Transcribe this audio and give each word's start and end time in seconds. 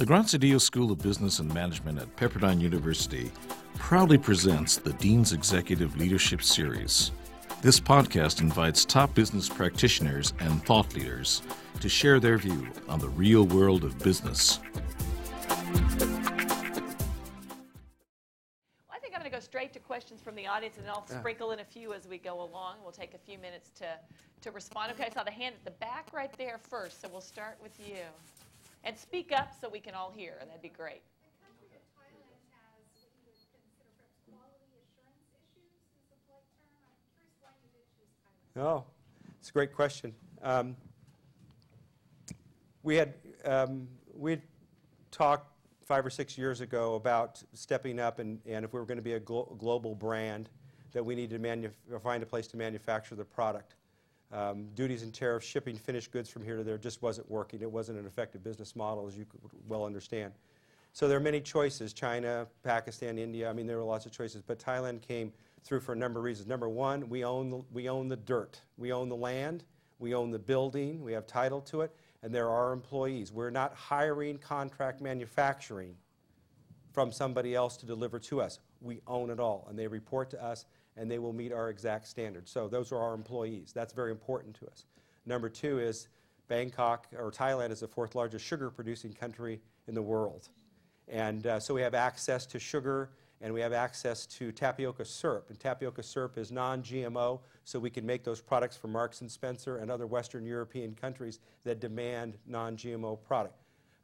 The 0.00 0.06
Graziadio 0.06 0.58
School 0.58 0.90
of 0.92 0.98
Business 1.00 1.40
and 1.40 1.52
Management 1.52 1.98
at 1.98 2.16
Pepperdine 2.16 2.58
University 2.58 3.30
proudly 3.74 4.16
presents 4.16 4.78
the 4.78 4.94
Dean's 4.94 5.34
Executive 5.34 5.94
Leadership 5.98 6.42
Series. 6.42 7.12
This 7.60 7.78
podcast 7.78 8.40
invites 8.40 8.86
top 8.86 9.12
business 9.12 9.46
practitioners 9.46 10.32
and 10.40 10.64
thought 10.64 10.94
leaders 10.94 11.42
to 11.80 11.90
share 11.90 12.18
their 12.18 12.38
view 12.38 12.66
on 12.88 12.98
the 12.98 13.10
real 13.10 13.44
world 13.44 13.84
of 13.84 13.98
business. 13.98 14.60
Well, 14.70 15.68
I 18.90 18.98
think 19.00 19.12
I'm 19.14 19.20
going 19.20 19.30
to 19.30 19.36
go 19.36 19.40
straight 19.40 19.74
to 19.74 19.80
questions 19.80 20.22
from 20.22 20.34
the 20.34 20.46
audience, 20.46 20.78
and 20.78 20.86
then 20.86 20.94
I'll 20.94 21.06
sprinkle 21.06 21.50
in 21.50 21.60
a 21.60 21.64
few 21.64 21.92
as 21.92 22.08
we 22.08 22.16
go 22.16 22.40
along. 22.40 22.76
We'll 22.82 22.90
take 22.90 23.12
a 23.12 23.18
few 23.18 23.36
minutes 23.36 23.68
to, 23.80 23.84
to 24.40 24.50
respond. 24.50 24.92
Okay, 24.92 25.08
I 25.10 25.10
saw 25.10 25.24
the 25.24 25.30
hand 25.30 25.56
at 25.58 25.64
the 25.66 25.78
back 25.78 26.08
right 26.14 26.32
there 26.38 26.56
first, 26.70 27.02
so 27.02 27.08
we'll 27.12 27.20
start 27.20 27.58
with 27.62 27.78
you. 27.86 27.96
And 28.84 28.96
speak 28.98 29.30
up 29.32 29.52
so 29.60 29.68
we 29.68 29.80
can 29.80 29.94
all 29.94 30.10
hear, 30.10 30.36
and 30.40 30.48
that'd 30.48 30.62
be 30.62 30.68
great. 30.68 31.02
The 31.22 31.44
country 31.44 31.68
of 31.76 31.82
Thailand 31.92 32.40
has 32.48 32.80
what 32.96 33.04
you 33.04 33.28
would 33.28 33.36
consider 33.52 33.92
perhaps 33.92 34.16
quality 34.24 34.72
assurance 34.80 35.20
issues 35.36 35.68
is 35.92 36.04
the 36.08 36.16
polite 36.24 36.48
term. 36.56 36.72
I'm 36.88 36.96
curious 37.12 37.36
why 37.44 37.52
you 37.60 37.68
did 37.76 37.84
choose 37.92 38.12
Thailand. 38.24 38.64
Oh, 38.64 38.84
it's 39.38 39.50
a 39.50 39.52
great 39.52 39.74
question. 39.74 40.14
Um, 40.42 40.76
we 42.82 42.96
had 42.96 43.14
um, 43.44 43.86
we 44.14 44.40
talked 45.10 45.46
five 45.84 46.06
or 46.06 46.10
six 46.10 46.38
years 46.38 46.62
ago 46.62 46.94
about 46.94 47.42
stepping 47.52 47.98
up, 48.00 48.18
and, 48.18 48.40
and 48.46 48.64
if 48.64 48.72
we 48.72 48.80
were 48.80 48.86
going 48.86 48.96
to 48.96 49.02
be 49.02 49.14
a 49.14 49.20
glo- 49.20 49.54
global 49.58 49.94
brand, 49.94 50.48
that 50.92 51.04
we 51.04 51.14
needed 51.14 51.34
to 51.34 51.38
manu- 51.38 51.70
find 52.02 52.22
a 52.22 52.26
place 52.26 52.46
to 52.48 52.56
manufacture 52.56 53.14
the 53.14 53.24
product. 53.24 53.74
Um, 54.32 54.68
duties 54.74 55.02
and 55.02 55.12
tariffs, 55.12 55.44
shipping 55.46 55.76
finished 55.76 56.12
goods 56.12 56.30
from 56.30 56.44
here 56.44 56.56
to 56.56 56.62
there 56.62 56.78
just 56.78 57.02
wasn't 57.02 57.28
working. 57.28 57.62
It 57.62 57.70
wasn't 57.70 57.98
an 57.98 58.06
effective 58.06 58.44
business 58.44 58.76
model, 58.76 59.06
as 59.08 59.16
you 59.16 59.24
could 59.24 59.40
well 59.68 59.84
understand. 59.84 60.32
So 60.92 61.08
there 61.08 61.16
are 61.16 61.22
many 61.22 61.40
choices 61.40 61.92
China, 61.92 62.46
Pakistan, 62.62 63.18
India. 63.18 63.48
I 63.48 63.52
mean, 63.52 63.66
there 63.66 63.76
were 63.76 63.84
lots 63.84 64.06
of 64.06 64.12
choices, 64.12 64.42
but 64.42 64.58
Thailand 64.58 65.02
came 65.02 65.32
through 65.62 65.80
for 65.80 65.92
a 65.92 65.96
number 65.96 66.20
of 66.20 66.24
reasons. 66.24 66.48
Number 66.48 66.68
one, 66.68 67.08
we 67.08 67.24
own 67.24 67.50
the, 67.50 67.62
we 67.72 67.88
own 67.88 68.08
the 68.08 68.16
dirt, 68.16 68.60
we 68.76 68.92
own 68.92 69.08
the 69.08 69.16
land, 69.16 69.64
we 69.98 70.14
own 70.14 70.30
the 70.30 70.38
building, 70.38 71.02
we 71.02 71.12
have 71.12 71.26
title 71.26 71.60
to 71.62 71.82
it, 71.82 71.94
and 72.22 72.34
there 72.34 72.48
are 72.48 72.72
employees. 72.72 73.32
We're 73.32 73.50
not 73.50 73.74
hiring 73.74 74.38
contract 74.38 75.00
manufacturing 75.00 75.94
from 76.92 77.12
somebody 77.12 77.54
else 77.54 77.76
to 77.78 77.86
deliver 77.86 78.18
to 78.18 78.40
us. 78.40 78.58
We 78.80 79.00
own 79.06 79.30
it 79.30 79.38
all, 79.38 79.66
and 79.68 79.78
they 79.78 79.86
report 79.86 80.30
to 80.30 80.42
us, 80.42 80.64
and 80.96 81.10
they 81.10 81.18
will 81.18 81.32
meet 81.32 81.52
our 81.52 81.70
exact 81.70 82.06
standards. 82.08 82.50
So 82.50 82.68
those 82.68 82.92
are 82.92 82.98
our 82.98 83.14
employees. 83.14 83.72
That's 83.74 83.92
very 83.92 84.10
important 84.10 84.54
to 84.60 84.66
us. 84.66 84.84
Number 85.26 85.48
two 85.48 85.78
is 85.78 86.08
Bangkok, 86.48 87.06
or 87.16 87.30
Thailand, 87.30 87.70
is 87.70 87.80
the 87.80 87.88
fourth 87.88 88.14
largest 88.14 88.44
sugar 88.44 88.70
producing 88.70 89.12
country 89.12 89.60
in 89.86 89.94
the 89.94 90.02
world. 90.02 90.48
And 91.08 91.46
uh, 91.46 91.60
so 91.60 91.74
we 91.74 91.82
have 91.82 91.94
access 91.94 92.46
to 92.46 92.58
sugar 92.58 93.10
and 93.40 93.54
we 93.54 93.60
have 93.60 93.72
access 93.72 94.26
to 94.26 94.52
tapioca 94.52 95.04
syrup. 95.04 95.46
And 95.48 95.58
tapioca 95.58 96.02
syrup 96.02 96.36
is 96.36 96.52
non-GMO, 96.52 97.40
so 97.64 97.78
we 97.78 97.88
can 97.88 98.04
make 98.04 98.22
those 98.22 98.40
products 98.40 98.76
for 98.76 98.88
Marks 98.88 99.22
and 99.22 99.30
Spencer 99.30 99.78
and 99.78 99.90
other 99.90 100.06
Western 100.06 100.44
European 100.44 100.94
countries 100.94 101.40
that 101.64 101.80
demand 101.80 102.36
non-GMO 102.46 103.22
product. 103.22 103.54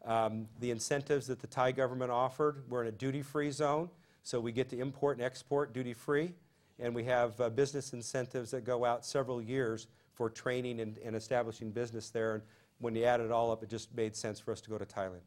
Um, 0.06 0.46
the 0.60 0.70
incentives 0.70 1.26
that 1.26 1.40
the 1.40 1.46
Thai 1.46 1.72
government 1.72 2.10
offered, 2.10 2.62
we're 2.68 2.82
in 2.82 2.88
a 2.88 2.92
duty-free 2.92 3.50
zone, 3.50 3.90
so 4.22 4.40
we 4.40 4.52
get 4.52 4.70
to 4.70 4.78
import 4.78 5.18
and 5.18 5.26
export 5.26 5.74
duty-free. 5.74 6.32
And 6.78 6.94
we 6.94 7.04
have 7.04 7.40
uh, 7.40 7.48
business 7.48 7.92
incentives 7.92 8.50
that 8.50 8.64
go 8.64 8.84
out 8.84 9.04
several 9.04 9.40
years 9.40 9.86
for 10.12 10.28
training 10.28 10.80
and, 10.80 10.98
and 10.98 11.16
establishing 11.16 11.70
business 11.70 12.10
there. 12.10 12.34
And 12.34 12.42
when 12.78 12.94
you 12.94 13.04
add 13.04 13.20
it 13.20 13.30
all 13.30 13.50
up, 13.50 13.62
it 13.62 13.70
just 13.70 13.94
made 13.94 14.14
sense 14.14 14.38
for 14.38 14.52
us 14.52 14.60
to 14.62 14.70
go 14.70 14.78
to 14.78 14.84
Thailand. 14.84 15.24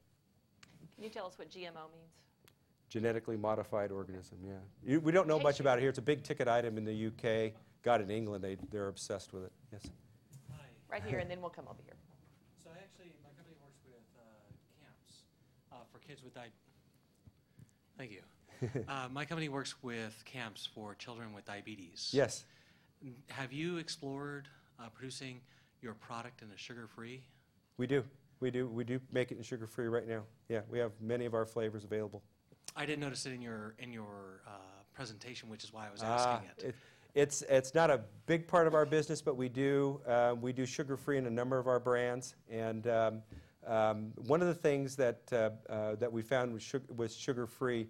Can 0.96 1.04
you 1.04 1.10
tell 1.10 1.26
us 1.26 1.38
what 1.38 1.50
GMO 1.50 1.90
means? 1.94 2.14
Genetically 2.90 3.38
modified 3.38 3.92
organism, 3.92 4.40
yeah. 4.44 4.54
You, 4.84 5.00
we 5.00 5.12
don't 5.12 5.28
know 5.28 5.40
much 5.40 5.60
about 5.60 5.78
it 5.78 5.82
here. 5.82 5.90
It's 5.90 6.00
a 6.00 6.04
big 6.04 6.24
ticket 6.24 6.48
item 6.48 6.78
in 6.78 6.86
the 6.86 7.08
UK. 7.08 7.54
Got 7.84 8.02
in 8.02 8.10
England, 8.10 8.44
they, 8.44 8.58
they're 8.72 8.88
obsessed 8.88 9.32
with 9.32 9.46
it. 9.46 9.52
Yes. 9.72 9.90
Hi. 10.52 10.58
Right 10.90 11.04
here, 11.04 11.20
and 11.20 11.30
then 11.30 11.40
we'll 11.40 11.52
come 11.52 11.66
over 11.70 11.82
here. 11.86 11.96
So 12.62 12.70
I 12.74 12.80
actually, 12.80 13.14
my 13.24 13.30
company 13.38 13.56
works 13.62 13.80
with 13.86 14.02
uh, 14.18 14.22
camps 14.82 15.24
uh, 15.72 15.76
for 15.92 16.00
kids 16.00 16.24
with 16.24 16.34
di- 16.34 16.52
Thank 17.98 18.12
you. 18.12 18.22
uh, 18.88 19.08
my 19.12 19.26
company 19.26 19.50
works 19.50 19.76
with 19.82 20.22
camps 20.26 20.68
for 20.74 20.96
children 20.96 21.34
with 21.34 21.46
diabetes. 21.46 22.10
Yes. 22.14 22.46
Have 23.30 23.54
you 23.54 23.78
explored 23.78 24.48
uh, 24.80 24.90
producing 24.90 25.42
your 25.82 25.94
product 25.94 26.42
in 26.42 26.50
a 26.52 26.58
sugar-free? 26.58 27.24
We 27.78 27.88
do. 27.88 28.04
We 28.42 28.52
do. 28.52 28.68
We 28.68 28.84
do 28.84 29.00
make 29.12 29.32
it 29.32 29.38
in 29.38 29.44
sugar 29.44 29.68
free 29.68 29.88
right 29.88 30.08
now. 30.08 30.24
Yeah, 30.50 30.62
we 30.70 30.80
have 30.80 30.92
many 31.02 31.26
of 31.26 31.34
our 31.34 31.46
flavors 31.46 31.84
available. 31.84 32.22
I 32.76 32.86
didn't 32.86 33.00
notice 33.02 33.26
it 33.26 33.34
in 33.34 33.42
your 33.42 33.76
in 33.80 33.92
your 33.94 34.42
uh, 34.48 34.52
presentation, 34.94 35.50
which 35.50 35.64
is 35.64 35.74
why 35.74 35.88
I 35.88 35.92
was 35.92 36.02
Ah, 36.04 36.36
asking 36.36 36.50
it. 36.58 36.64
it- 36.70 36.76
It's, 37.16 37.42
it's 37.50 37.74
not 37.74 37.90
a 37.90 38.02
big 38.28 38.48
part 38.48 38.68
of 38.68 38.76
our 38.76 38.86
business, 38.86 39.20
but 39.20 39.36
we 39.36 39.50
do, 39.50 40.00
uh, 40.08 40.36
we 40.40 40.54
do 40.54 40.64
sugar-free 40.64 41.18
in 41.18 41.26
a 41.26 41.30
number 41.32 41.58
of 41.58 41.68
our 41.68 41.80
brands. 41.80 42.36
And 42.52 42.86
um, 42.88 43.24
um, 43.66 44.12
one 44.28 44.42
of 44.44 44.48
the 44.48 44.54
things 44.54 44.96
that, 44.98 45.22
uh, 45.34 45.50
uh, 45.72 45.96
that 45.96 46.12
we 46.12 46.22
found 46.22 46.54
with 46.54 47.12
sugar-free 47.12 47.88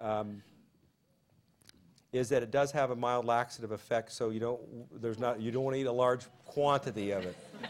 um, 0.00 0.42
is 2.12 2.28
that 2.30 2.42
it 2.42 2.50
does 2.50 2.72
have 2.72 2.90
a 2.90 2.96
mild 2.96 3.24
laxative 3.24 3.70
effect, 3.72 4.10
so 4.12 4.30
you 4.30 4.40
don't, 4.40 4.60
there's 5.00 5.18
not, 5.18 5.40
you 5.40 5.50
don't 5.52 5.62
want 5.64 5.76
to 5.76 5.80
eat 5.80 5.86
a 5.86 5.92
large 5.92 6.24
quantity 6.44 7.10
of 7.12 7.24
it. 7.24 7.36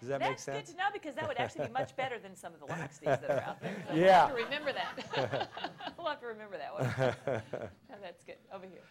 Does 0.00 0.08
that 0.10 0.20
make 0.20 0.30
That's 0.30 0.42
sense? 0.44 0.68
good 0.68 0.76
to 0.76 0.78
know 0.78 0.90
because 0.92 1.14
that 1.16 1.26
would 1.26 1.38
actually 1.38 1.66
be 1.66 1.72
much 1.72 1.96
better 1.96 2.20
than 2.20 2.36
some 2.36 2.54
of 2.54 2.60
the 2.60 2.66
laxatives 2.66 3.20
that 3.20 3.30
are 3.30 3.40
out 3.42 3.60
there. 3.60 3.74
So 3.88 3.94
We'll 3.94 4.02
Yeah. 4.04 4.26
have 4.26 4.36
to 4.36 4.42
remember 4.44 4.72
that. 4.72 5.50
we'll 5.98 6.06
have 6.06 6.20
to 6.20 6.26
remember 6.28 6.56
that 6.56 6.72
one. 6.72 6.84
No, 7.90 7.96
that's 8.00 8.22
good. 8.24 8.36
Over 8.54 8.66
here. 8.66 8.82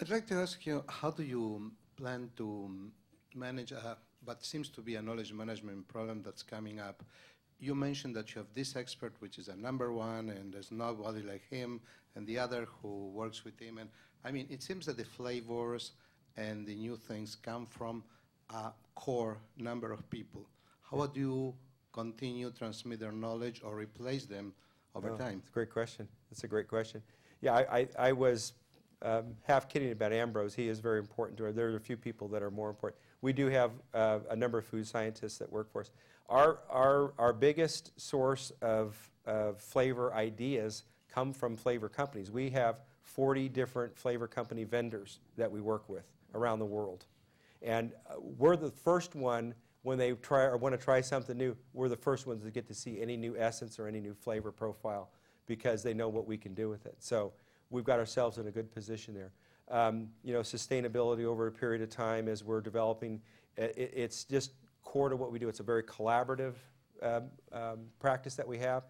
I'd 0.00 0.10
like 0.10 0.26
to 0.26 0.34
ask 0.34 0.66
you, 0.66 0.82
how 0.88 1.10
do 1.12 1.22
you 1.22 1.70
plan 1.96 2.30
to 2.36 2.90
manage 3.36 3.70
a, 3.70 3.96
what 4.24 4.44
seems 4.44 4.68
to 4.70 4.80
be 4.80 4.96
a 4.96 5.02
knowledge 5.02 5.32
management 5.32 5.86
problem 5.86 6.20
that's 6.22 6.42
coming 6.42 6.80
up? 6.80 7.04
You 7.62 7.76
mentioned 7.76 8.16
that 8.16 8.34
you 8.34 8.40
have 8.40 8.52
this 8.54 8.74
expert, 8.74 9.14
which 9.20 9.38
is 9.38 9.46
a 9.46 9.54
number 9.54 9.92
one, 9.92 10.30
and 10.30 10.52
there's 10.52 10.72
nobody 10.72 11.22
like 11.22 11.48
him, 11.48 11.80
and 12.16 12.26
the 12.26 12.36
other 12.36 12.66
who 12.82 13.10
works 13.10 13.44
with 13.44 13.56
him. 13.56 13.78
And 13.78 13.88
I 14.24 14.32
mean, 14.32 14.48
it 14.50 14.64
seems 14.64 14.84
that 14.86 14.96
the 14.96 15.04
flavors 15.04 15.92
and 16.36 16.66
the 16.66 16.74
new 16.74 16.96
things 16.96 17.36
come 17.36 17.66
from 17.66 18.02
a 18.50 18.72
core 18.96 19.38
number 19.56 19.92
of 19.92 20.10
people. 20.10 20.48
How 20.90 21.06
do 21.06 21.20
you 21.20 21.54
continue 21.92 22.50
transmit 22.50 22.98
their 22.98 23.12
knowledge 23.12 23.62
or 23.64 23.76
replace 23.76 24.24
them 24.26 24.54
over 24.96 25.10
Oh, 25.10 25.16
time? 25.16 25.38
It's 25.38 25.48
a 25.48 25.52
great 25.52 25.70
question. 25.70 26.08
That's 26.30 26.42
a 26.42 26.48
great 26.48 26.66
question. 26.66 27.00
Yeah, 27.42 27.54
I, 27.54 27.78
I, 27.78 27.88
I 28.08 28.12
was 28.12 28.54
um, 29.02 29.36
half 29.42 29.68
kidding 29.68 29.92
about 29.92 30.12
Ambrose. 30.12 30.52
He 30.52 30.66
is 30.66 30.80
very 30.80 30.98
important 30.98 31.38
to 31.38 31.46
us. 31.46 31.54
There 31.54 31.68
are 31.68 31.76
a 31.76 31.80
few 31.80 31.96
people 31.96 32.26
that 32.28 32.42
are 32.42 32.50
more 32.50 32.70
important. 32.70 33.00
We 33.20 33.32
do 33.32 33.46
have 33.46 33.70
uh, 33.94 34.18
a 34.30 34.34
number 34.34 34.58
of 34.58 34.64
food 34.64 34.84
scientists 34.84 35.38
that 35.38 35.50
work 35.52 35.70
for 35.70 35.82
us. 35.82 35.90
Our, 36.32 36.60
our, 36.70 37.12
our 37.18 37.34
biggest 37.34 38.00
source 38.00 38.52
of, 38.62 38.96
of 39.26 39.60
flavor 39.60 40.14
ideas 40.14 40.84
come 41.12 41.34
from 41.34 41.58
flavor 41.58 41.90
companies. 41.90 42.30
We 42.30 42.48
have 42.50 42.80
40 43.02 43.50
different 43.50 43.94
flavor 43.98 44.26
company 44.26 44.64
vendors 44.64 45.20
that 45.36 45.52
we 45.52 45.60
work 45.60 45.90
with 45.90 46.06
around 46.34 46.58
the 46.60 46.64
world. 46.64 47.04
And 47.60 47.92
uh, 48.08 48.14
we're 48.18 48.56
the 48.56 48.70
first 48.70 49.14
one 49.14 49.52
when 49.82 49.98
they 49.98 50.12
try 50.12 50.44
or 50.44 50.56
want 50.56 50.72
to 50.72 50.82
try 50.82 51.02
something 51.02 51.36
new. 51.36 51.54
We're 51.74 51.90
the 51.90 51.96
first 51.98 52.26
ones 52.26 52.42
to 52.44 52.50
get 52.50 52.66
to 52.68 52.74
see 52.74 53.02
any 53.02 53.18
new 53.18 53.36
essence 53.36 53.78
or 53.78 53.86
any 53.86 54.00
new 54.00 54.14
flavor 54.14 54.50
profile 54.50 55.10
because 55.44 55.82
they 55.82 55.92
know 55.92 56.08
what 56.08 56.26
we 56.26 56.38
can 56.38 56.54
do 56.54 56.70
with 56.70 56.86
it. 56.86 56.94
So 56.98 57.34
we've 57.68 57.84
got 57.84 57.98
ourselves 57.98 58.38
in 58.38 58.46
a 58.46 58.50
good 58.50 58.72
position 58.72 59.12
there. 59.12 59.32
Um, 59.70 60.08
you 60.24 60.32
know, 60.32 60.40
sustainability 60.40 61.24
over 61.26 61.46
a 61.48 61.52
period 61.52 61.82
of 61.82 61.90
time 61.90 62.26
as 62.26 62.42
we're 62.42 62.62
developing, 62.62 63.20
i- 63.58 63.64
i 63.64 63.72
it's 63.76 64.24
just 64.24 64.52
core 64.92 65.08
to 65.08 65.16
what 65.16 65.32
we 65.32 65.38
do. 65.38 65.48
It's 65.48 65.60
a 65.60 65.62
very 65.62 65.82
collaborative 65.82 66.54
um, 67.02 67.30
um, 67.50 67.78
practice 67.98 68.34
that 68.34 68.46
we 68.46 68.58
have. 68.58 68.82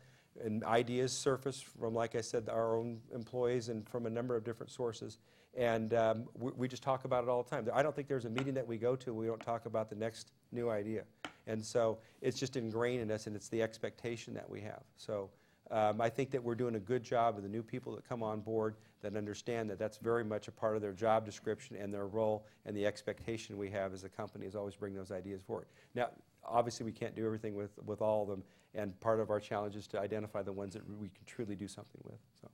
And 0.44 0.64
ideas 0.64 1.12
surface 1.12 1.60
from, 1.60 1.94
like 1.94 2.16
I 2.16 2.22
said, 2.22 2.48
our 2.48 2.76
own 2.76 3.00
employees 3.14 3.68
and 3.68 3.88
from 3.88 4.06
a 4.06 4.10
number 4.10 4.34
of 4.34 4.44
different 4.44 4.72
sources. 4.72 5.18
And 5.56 5.94
um, 5.94 6.24
we, 6.36 6.50
we 6.56 6.68
just 6.68 6.82
talk 6.82 7.04
about 7.04 7.22
it 7.22 7.30
all 7.30 7.44
the 7.44 7.50
time. 7.50 7.68
I 7.72 7.82
don't 7.84 7.94
think 7.94 8.08
there's 8.08 8.24
a 8.24 8.30
meeting 8.30 8.54
that 8.54 8.66
we 8.66 8.78
go 8.78 8.96
to 8.96 9.14
we 9.14 9.26
don't 9.26 9.40
talk 9.40 9.66
about 9.66 9.90
the 9.90 9.94
next 9.94 10.32
new 10.50 10.70
idea. 10.70 11.04
And 11.46 11.64
so 11.64 11.98
it's 12.20 12.38
just 12.38 12.56
ingrained 12.56 13.02
in 13.02 13.10
us, 13.10 13.26
and 13.26 13.36
it's 13.36 13.48
the 13.48 13.62
expectation 13.62 14.34
that 14.34 14.48
we 14.48 14.60
have. 14.62 14.82
So 14.96 15.30
um, 15.70 16.00
I 16.00 16.08
think 16.08 16.30
that 16.32 16.42
we're 16.42 16.54
doing 16.54 16.74
a 16.74 16.80
good 16.80 17.02
job 17.02 17.36
of 17.36 17.42
the 17.42 17.48
new 17.48 17.62
people 17.62 17.94
that 17.94 18.06
come 18.08 18.22
on 18.22 18.40
board 18.40 18.74
that 19.00 19.16
understand 19.16 19.70
that 19.70 19.78
that's 19.78 19.96
very 19.98 20.24
much 20.24 20.48
a 20.48 20.52
part 20.52 20.76
of 20.76 20.82
their 20.82 20.92
job 20.92 21.24
description 21.24 21.76
and 21.76 21.92
their 21.92 22.06
role, 22.06 22.46
and 22.66 22.76
the 22.76 22.86
expectation 22.86 23.56
we 23.56 23.70
have 23.70 23.92
as 23.92 24.04
a 24.04 24.08
company 24.08 24.46
is 24.46 24.54
always 24.54 24.76
bring 24.76 24.94
those 24.94 25.10
ideas 25.10 25.40
forward. 25.42 25.66
Now, 25.94 26.10
obviously, 26.44 26.84
we 26.84 26.92
can't 26.92 27.14
do 27.14 27.24
everything 27.24 27.54
with, 27.54 27.70
with 27.86 28.02
all 28.02 28.22
of 28.22 28.28
them, 28.28 28.42
and 28.74 28.98
part 29.00 29.20
of 29.20 29.30
our 29.30 29.40
challenge 29.40 29.76
is 29.76 29.86
to 29.88 30.00
identify 30.00 30.42
the 30.42 30.52
ones 30.52 30.74
that 30.74 30.82
we 30.98 31.08
can 31.08 31.24
truly 31.26 31.56
do 31.56 31.68
something 31.68 32.00
with. 32.04 32.18
So. 32.40 32.48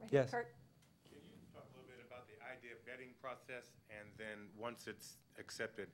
Right 0.00 0.08
Yes. 0.12 0.30
Kurt. 0.30 0.54
Can 1.04 1.18
you 1.18 1.36
talk 1.52 1.66
a 1.68 1.76
little 1.76 1.88
bit 1.88 2.04
about 2.06 2.26
the 2.28 2.38
idea 2.46 2.72
of 2.72 2.80
vetting 2.86 3.12
process, 3.20 3.70
and 3.90 4.08
then 4.16 4.48
once 4.58 4.86
it's 4.86 5.18
accepted, 5.38 5.88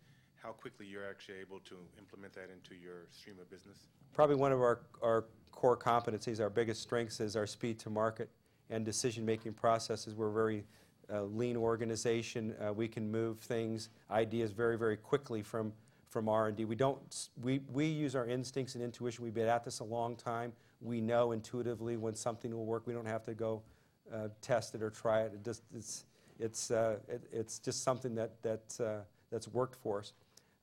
how 0.44 0.52
quickly 0.52 0.85
you're 0.87 1.08
actually 1.08 1.38
able 1.41 1.58
to 1.61 1.75
implement 1.99 2.35
that 2.35 2.50
into 2.52 2.81
your 2.81 3.06
stream 3.11 3.37
of 3.41 3.50
business? 3.50 3.79
Probably 4.12 4.37
one 4.37 4.52
of 4.52 4.61
our, 4.61 4.81
our 5.02 5.25
core 5.50 5.76
competencies, 5.76 6.38
our 6.38 6.50
biggest 6.50 6.82
strengths 6.82 7.19
is 7.19 7.35
our 7.35 7.46
speed 7.46 7.79
to 7.81 7.91
market 7.91 8.29
and 8.69 8.85
decision-making 8.85 9.55
processes. 9.55 10.14
We're 10.14 10.29
a 10.29 10.32
very 10.32 10.64
uh, 11.11 11.23
lean 11.23 11.56
organization. 11.56 12.55
Uh, 12.61 12.75
we 12.75 12.88
can 12.88 13.11
move 13.11 13.38
things, 13.41 13.88
ideas 14.11 14.52
very, 14.52 14.76
very 14.76 14.99
quickly 14.99 15.43
from, 15.43 15.73
from 16.11 16.29
R&D. 16.29 16.67
We 16.67 16.76
don't, 16.76 17.29
we, 17.43 17.61
we 17.73 17.87
use 17.87 18.14
our 18.14 18.26
instincts 18.26 18.75
and 18.75 18.85
intuition. 18.85 19.25
We've 19.25 19.35
been 19.35 19.49
at 19.49 19.64
this 19.64 19.81
a 19.81 19.85
long 19.85 20.14
time. 20.14 20.52
We 20.82 21.00
know 21.00 21.32
intuitively 21.32 21.96
when 21.96 22.14
something 22.14 22.55
will 22.55 22.67
work. 22.67 22.87
We 22.87 22.93
don't 22.93 23.06
have 23.06 23.25
to 23.25 23.35
go 23.35 23.62
uh, 24.12 24.29
test 24.43 24.75
it 24.75 24.82
or 24.82 24.91
try 24.91 25.23
it. 25.23 25.32
It 25.32 25.43
just, 25.43 25.62
it's, 25.75 26.05
it's, 26.38 26.70
uh, 26.70 26.96
it, 27.08 27.23
it's 27.32 27.58
just 27.58 27.82
something 27.82 28.14
that, 28.17 28.43
that, 28.43 28.85
uh, 28.85 29.00
that's 29.31 29.49
worked 29.49 29.76
for 29.76 30.00
us. 30.00 30.12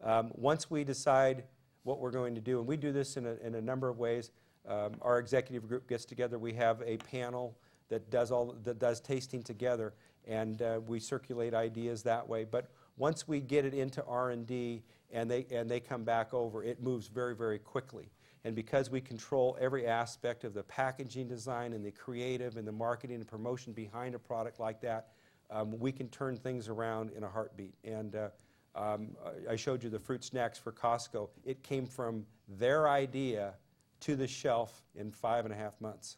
Um, 0.04 0.32
once 0.34 0.70
we 0.70 0.84
decide 0.84 1.44
what 1.84 2.00
we're 2.00 2.12
going 2.12 2.36
to 2.36 2.42
do, 2.42 2.60
and 2.60 2.68
we 2.68 2.78
do 2.78 2.92
this 2.92 3.18
in 3.18 3.26
a, 3.26 3.36
in 3.46 3.56
a 3.56 3.62
number 3.62 3.90
of 3.90 3.98
ways, 3.98 4.32
um, 4.68 4.94
our 5.02 5.20
executive 5.20 5.68
group 5.68 5.88
gets 5.88 6.06
together. 6.06 6.38
We 6.38 6.54
have 6.54 6.82
a 6.86 6.98
panel 6.98 7.58
that 7.90 8.10
does 8.10 8.32
all 8.32 8.56
that 8.64 8.80
does 8.80 9.02
tasting 9.02 9.44
together, 9.44 9.94
and 10.28 10.62
uh, 10.62 10.80
we 10.86 11.00
circulate 11.00 11.54
ideas 11.54 12.04
that 12.04 12.28
way. 12.28 12.46
But 12.46 12.68
once 12.98 13.28
we 13.28 13.42
get 13.42 13.66
it 13.66 13.74
into 13.74 14.04
R&D 14.06 14.84
and 15.12 15.30
they 15.30 15.46
and 15.52 15.70
they 15.70 15.80
come 15.80 16.04
back 16.04 16.34
over, 16.34 16.64
it 16.64 16.82
moves 16.82 17.08
very 17.08 17.36
very 17.36 17.60
quickly. 17.60 18.12
And 18.44 18.56
because 18.56 18.90
we 18.90 19.02
control 19.02 19.56
every 19.60 19.86
aspect 19.86 20.44
of 20.46 20.56
the 20.56 20.64
packaging 20.64 21.28
design 21.28 21.74
and 21.74 21.86
the 21.86 21.92
creative 21.92 22.58
and 22.58 22.68
the 22.68 22.72
marketing 22.72 23.18
and 23.18 23.28
promotion 23.28 23.72
behind 23.72 24.16
a 24.16 24.20
product 24.20 24.60
like 24.60 24.82
that, 24.82 25.10
um, 25.52 25.78
we 25.80 25.92
can 25.92 26.08
turn 26.10 26.38
things 26.38 26.68
around 26.68 27.12
in 27.12 27.24
a 27.24 27.30
heartbeat. 27.30 27.76
And 27.84 28.16
uh, 28.16 28.30
um, 28.76 29.10
I 29.50 29.56
showed 29.56 29.84
you 29.84 29.90
the 29.90 30.00
fruit 30.00 30.24
snacks 30.24 30.58
for 30.58 30.72
Costco. 30.72 31.30
It 31.46 31.62
came 31.64 31.86
from 31.86 32.26
their 32.48 32.88
idea 32.88 33.54
to 34.02 34.16
the 34.16 34.28
shelf 34.28 34.84
in 34.96 35.12
five 35.12 35.46
and 35.46 35.54
a 35.54 35.58
half 35.58 35.80
months. 35.82 36.18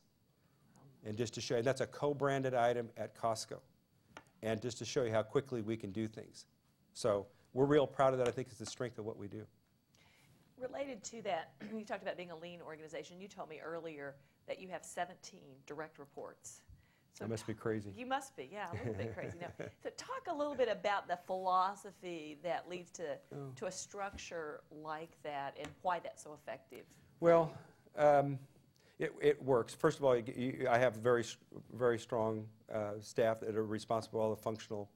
And 1.05 1.17
just 1.17 1.33
to 1.33 1.41
show 1.41 1.57
you, 1.57 1.63
that's 1.63 1.81
a 1.81 1.87
co-branded 1.87 2.53
item 2.53 2.89
at 2.95 3.15
Costco. 3.15 3.59
And 4.41 4.61
just 4.61 4.77
to 4.77 4.85
show 4.85 5.03
you 5.03 5.11
how 5.11 5.23
quickly 5.23 5.61
we 5.61 5.75
can 5.75 5.91
do 5.91 6.07
things. 6.07 6.45
So 6.93 7.25
we're 7.53 7.65
real 7.65 7.87
proud 7.87 8.13
of 8.13 8.19
that. 8.19 8.27
I 8.27 8.31
think 8.31 8.47
it's 8.49 8.59
the 8.59 8.65
strength 8.65 8.99
of 8.99 9.05
what 9.05 9.17
we 9.17 9.27
do. 9.27 9.45
Related 10.59 11.03
to 11.05 11.21
that, 11.23 11.53
you 11.75 11.83
talked 11.83 12.03
about 12.03 12.17
being 12.17 12.31
a 12.31 12.37
lean 12.37 12.61
organization. 12.61 13.19
You 13.19 13.27
told 13.27 13.49
me 13.49 13.59
earlier 13.63 14.15
that 14.47 14.59
you 14.59 14.67
have 14.69 14.85
17 14.85 15.39
direct 15.65 15.97
reports. 15.97 16.61
So 17.13 17.25
I 17.25 17.27
must 17.27 17.45
be 17.45 17.53
crazy. 17.53 17.93
You 17.95 18.07
must 18.07 18.35
be, 18.35 18.49
yeah, 18.51 18.71
a 18.71 18.75
little 18.77 18.93
bit 18.95 19.13
crazy. 19.15 19.37
Now, 19.39 19.49
so 19.83 19.89
talk 19.95 20.23
a 20.27 20.33
little 20.33 20.55
bit 20.55 20.67
about 20.67 21.07
the 21.07 21.17
philosophy 21.27 22.39
that 22.43 22.67
leads 22.67 22.89
to, 22.91 23.03
Oh. 23.31 23.51
to 23.55 23.65
a 23.67 23.71
structure 23.71 24.61
like 24.71 25.11
that 25.21 25.55
and 25.59 25.67
why 25.83 25.99
that's 25.99 26.23
so 26.23 26.33
effective. 26.33 26.85
Well, 27.19 27.53
um, 27.95 28.39
it, 28.97 29.13
it 29.21 29.41
works. 29.43 29.75
First 29.75 29.99
of 29.99 30.05
all, 30.05 30.17
you, 30.17 30.23
you, 30.35 30.67
I 30.67 30.79
have 30.79 30.95
very, 30.95 31.23
very 31.73 31.99
strong 31.99 32.47
uh, 32.73 32.93
staff 32.99 33.41
that 33.41 33.55
are 33.55 33.65
responsible 33.65 34.19
for 34.19 34.23
all 34.23 34.29
the 34.31 34.41
functional 34.41 34.89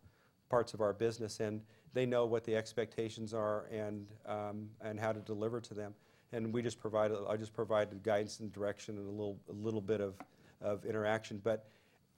parts 0.50 0.74
of 0.74 0.82
our 0.82 0.94
business, 0.94 1.40
and 1.40 1.62
they 1.94 2.08
know 2.08 2.26
what 2.26 2.44
the 2.44 2.56
expectations 2.56 3.34
are 3.34 3.66
and, 3.72 4.08
um, 4.26 4.70
and 4.82 5.00
how 5.00 5.12
to 5.12 5.20
deliver 5.20 5.62
to 5.62 5.74
them. 5.76 5.94
And 6.32 6.52
we 6.52 6.64
just 6.64 6.80
provide, 6.80 7.12
I 7.30 7.38
just 7.38 7.54
provided 7.54 8.02
guidance 8.02 8.40
and 8.40 8.52
direction 8.52 8.98
and 8.98 9.08
a 9.08 9.12
little, 9.12 9.38
a 9.50 9.54
little 9.54 9.82
bit 9.82 10.02
of, 10.02 10.16
of 10.62 10.84
interaction. 10.86 11.40
But 11.44 11.68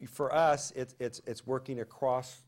for 0.08 0.34
us, 0.34 0.72
it's, 0.76 0.96
it's, 1.00 1.22
it's 1.26 1.46
working 1.46 1.82
across 1.82 2.44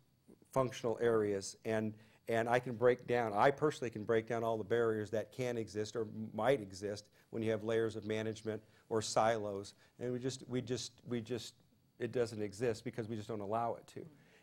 functional 0.51 0.98
areas 1.01 1.56
and 1.65 1.94
and 2.27 2.48
I 2.48 2.59
can 2.59 2.74
break 2.74 3.07
down 3.07 3.33
I 3.33 3.51
personally 3.51 3.89
can 3.89 4.03
break 4.03 4.27
down 4.27 4.44
all 4.44 4.57
the 4.57 4.63
barriers 4.63 5.09
that 5.12 5.31
can 5.31 5.57
exist 5.57 5.95
or 5.95 6.07
might 6.33 6.62
exist 6.62 7.06
when 7.30 7.42
you 7.42 7.51
have 7.51 7.63
layers 7.63 7.95
of 7.95 8.06
management 8.06 8.62
or 8.89 9.01
silos 9.01 9.74
and 10.00 10.12
we 10.12 10.19
just 10.19 10.44
we 10.48 10.62
just 10.62 10.92
we 11.07 11.21
just 11.21 11.53
it 12.01 12.12
doesn't 12.12 12.42
exist 12.42 12.83
because 12.83 13.07
we 13.07 13.15
just 13.15 13.27
don't 13.27 13.42
allow 13.42 13.75
it 13.75 13.88
to. 13.94 14.01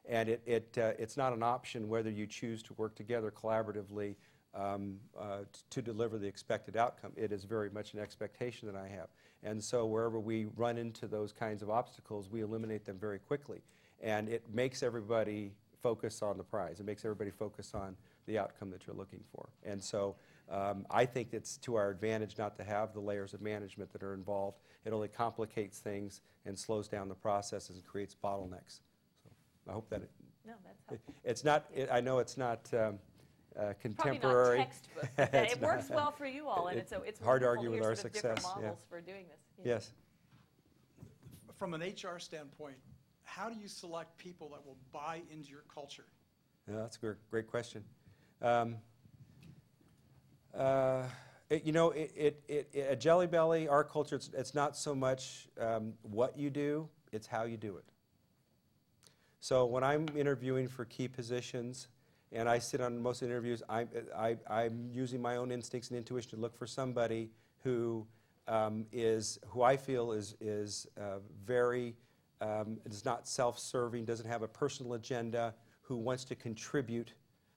And 0.08 0.28
it, 0.28 0.42
it 0.46 0.78
uh, 0.78 0.92
it's 0.98 1.16
not 1.16 1.32
an 1.34 1.42
option 1.42 1.88
whether 1.88 2.08
you 2.08 2.26
choose 2.26 2.62
to 2.64 2.72
work 2.74 2.94
together 2.94 3.30
collaboratively 3.30 4.14
um, 4.58 4.96
uh, 5.18 5.38
to 5.70 5.80
deliver 5.82 6.18
the 6.18 6.26
expected 6.26 6.76
outcome 6.76 7.12
it 7.16 7.32
is 7.32 7.44
very 7.44 7.70
much 7.70 7.94
an 7.94 8.00
expectation 8.00 8.66
that 8.70 8.76
I 8.76 8.88
have 8.88 9.08
and 9.42 9.62
so 9.62 9.86
wherever 9.86 10.18
we 10.18 10.46
run 10.56 10.78
into 10.78 11.06
those 11.06 11.32
kinds 11.32 11.62
of 11.62 11.70
obstacles 11.70 12.30
we 12.30 12.40
eliminate 12.40 12.84
them 12.84 12.98
very 12.98 13.18
quickly 13.18 13.62
and 14.02 14.28
it 14.28 14.42
makes 14.52 14.82
everybody 14.82 15.52
focus 15.82 16.22
on 16.22 16.36
the 16.36 16.44
prize. 16.44 16.80
It 16.80 16.86
makes 16.86 17.04
everybody 17.04 17.30
focus 17.30 17.72
on 17.74 17.96
the 18.26 18.38
outcome 18.38 18.70
that 18.70 18.86
you're 18.86 18.96
looking 18.96 19.22
for. 19.32 19.48
And 19.64 19.82
so 19.82 20.16
um, 20.50 20.86
I 20.90 21.04
think 21.06 21.28
it's 21.32 21.56
to 21.58 21.76
our 21.76 21.90
advantage 21.90 22.36
not 22.38 22.56
to 22.56 22.64
have 22.64 22.92
the 22.92 23.00
layers 23.00 23.34
of 23.34 23.40
management 23.40 23.92
that 23.92 24.02
are 24.02 24.14
involved. 24.14 24.58
It 24.84 24.92
only 24.92 25.08
complicates 25.08 25.78
things 25.78 26.20
and 26.46 26.58
slows 26.58 26.88
down 26.88 27.08
the 27.08 27.14
processes 27.14 27.76
and 27.76 27.84
creates 27.84 28.14
bottlenecks. 28.22 28.80
So 29.24 29.30
I 29.68 29.72
hope 29.72 29.88
that 29.90 30.02
it, 30.02 30.10
No, 30.46 30.54
that's 30.64 30.82
helpful. 30.88 31.14
it's 31.24 31.44
not. 31.44 31.66
It, 31.74 31.88
I 31.92 32.00
know 32.00 32.18
it's 32.18 32.36
not 32.36 32.68
um, 32.72 32.98
uh, 33.56 33.60
Probably 33.60 33.68
not 33.68 33.80
contemporary. 33.80 34.58
textbook, 34.96 35.08
It's 35.18 35.52
it 35.54 35.60
works 35.60 35.88
not. 35.88 35.96
well 35.96 36.10
for 36.12 36.26
you 36.26 36.48
all, 36.48 36.68
and 36.68 36.78
It- 36.78 36.82
it's, 36.82 36.92
a- 36.92 37.02
it's 37.02 37.20
hard 37.20 37.42
to 37.42 37.46
argue 37.48 37.70
with 37.70 37.80
our 37.82 37.94
sort 37.94 38.06
of 38.06 38.12
success, 38.14 38.46
yeah. 38.60 38.70
for 38.88 39.00
doing 39.00 39.26
this. 39.28 39.38
Yeah. 39.64 39.74
Yes. 39.74 39.92
From 41.56 41.74
an 41.74 41.80
HR 41.82 42.18
standpoint, 42.18 42.76
how 43.24 43.48
do 43.48 43.56
you 43.58 43.68
select 43.68 44.16
people 44.16 44.48
that 44.50 44.64
will 44.64 44.76
buy 44.92 45.22
into 45.30 45.50
your 45.50 45.64
culture? 45.72 46.04
Yeah, 46.70 46.76
that's 46.78 46.96
a 46.96 47.00
great, 47.00 47.16
great 47.30 47.46
question. 47.46 47.82
Um, 48.42 48.76
uh, 50.54 51.02
it- 51.50 51.64
you 51.64 51.72
know, 51.72 51.90
it, 51.90 52.12
it, 52.14 52.42
it, 52.48 52.68
it- 52.72 52.86
at 52.88 53.00
Jelly 53.00 53.26
Belly, 53.26 53.66
our 53.68 53.82
culture, 53.84 54.16
it's, 54.16 54.30
it's 54.34 54.54
not 54.54 54.76
so 54.76 54.94
much 54.94 55.48
um, 55.60 55.94
what 56.02 56.38
you 56.38 56.50
do, 56.50 56.88
it's 57.12 57.26
how 57.26 57.44
you 57.44 57.56
do 57.56 57.76
it. 57.76 57.84
So 59.40 59.66
when 59.66 59.82
I'm 59.84 60.06
interviewing 60.16 60.68
for 60.68 60.84
key 60.84 61.06
positions, 61.08 61.88
and 62.32 62.48
I 62.48 62.58
sit 62.58 62.80
on 62.80 62.98
most 62.98 63.22
interviews, 63.22 63.62
I, 63.68 63.86
I'm 64.48 64.90
using 64.92 65.20
my 65.22 65.36
own 65.36 65.50
instincts 65.50 65.88
and 65.90 65.98
intuition 65.98 66.30
to 66.30 66.36
look 66.36 66.56
for 66.56 66.66
somebody 66.66 67.30
who 67.64 68.06
um, 68.46 68.86
is, 68.92 69.38
who 69.48 69.62
I 69.62 69.76
feel 69.76 70.12
is, 70.12 70.34
is 70.40 70.86
uh, 70.98 71.18
very, 71.44 71.94
um, 72.40 72.78
is 72.84 73.04
not 73.04 73.26
self-serving, 73.26 74.04
doesn't 74.04 74.28
have 74.28 74.42
a 74.42 74.48
personal 74.48 74.94
agenda, 74.94 75.54
who 75.82 75.96
wants 75.96 76.24
to 76.24 76.34
contribute 76.34 77.14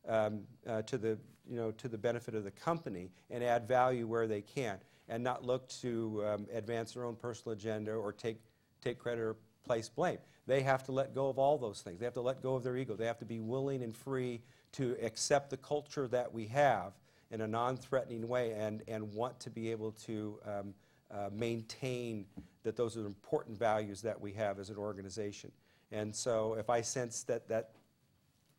um, 0.07 0.41
uh, 0.67 0.81
to 0.83 0.97
the, 0.97 1.17
you 1.49 1.57
know, 1.57 1.71
to 1.71 1.87
the 1.87 1.97
benefit 1.97 2.33
of 2.33 2.43
the 2.43 2.51
company 2.51 3.09
and 3.29 3.43
add 3.43 3.67
value 3.67 4.07
where 4.07 4.27
they 4.27 4.41
can, 4.41 4.77
and 5.09 5.21
not 5.23 5.45
look 5.45 5.67
to 5.67 6.23
um, 6.25 6.47
advance 6.53 6.93
their 6.93 7.03
own 7.03 7.15
personal 7.15 7.53
agenda 7.53 7.91
or 7.91 8.13
take, 8.13 8.39
take 8.81 8.97
credit 8.97 9.21
or 9.21 9.35
place 9.65 9.89
blame. 9.89 10.17
They 10.47 10.61
have 10.61 10.83
to 10.85 10.91
let 10.91 11.13
go 11.13 11.29
of 11.29 11.37
all 11.37 11.57
those 11.57 11.81
things. 11.81 11.99
They 11.99 12.05
have 12.05 12.15
to 12.15 12.21
let 12.21 12.41
go 12.41 12.55
of 12.55 12.63
their 12.63 12.77
ego. 12.77 12.95
They 12.95 13.05
have 13.05 13.19
to 13.19 13.25
be 13.25 13.39
willing 13.39 13.83
and 13.83 13.95
free 13.95 14.41
to 14.73 14.95
accept 15.01 15.49
the 15.49 15.57
culture 15.57 16.07
that 16.07 16.31
we 16.31 16.47
have 16.47 16.93
in 17.31 17.41
a 17.41 17.47
non-threatening 17.47 18.27
way 18.27 18.51
and, 18.53 18.83
and 18.87 19.13
want 19.13 19.39
to 19.39 19.49
be 19.49 19.71
able 19.71 19.91
to 19.91 20.37
um, 20.45 20.73
uh, 21.09 21.29
maintain 21.31 22.25
that 22.63 22.75
those 22.75 22.97
are 22.97 23.05
important 23.05 23.57
values 23.57 24.01
that 24.01 24.19
we 24.19 24.31
have 24.33 24.59
as 24.59 24.69
an 24.69 24.77
organization. 24.77 25.51
And 25.91 26.15
so 26.15 26.55
if 26.55 26.69
I 26.69 26.81
sense 26.81 27.23
that 27.23 27.47
that 27.47 27.71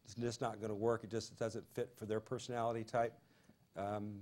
is 0.07 0.15
just 0.15 0.41
not 0.41 0.59
going 0.59 0.71
to 0.71 0.75
work, 0.75 1.05
it 1.05 1.11
just 1.11 1.39
doesn't 1.39 1.65
fit 1.75 1.91
for 1.97 2.07
their 2.07 2.21
personality 2.21 2.85
type, 2.85 3.15
um, 3.77 4.21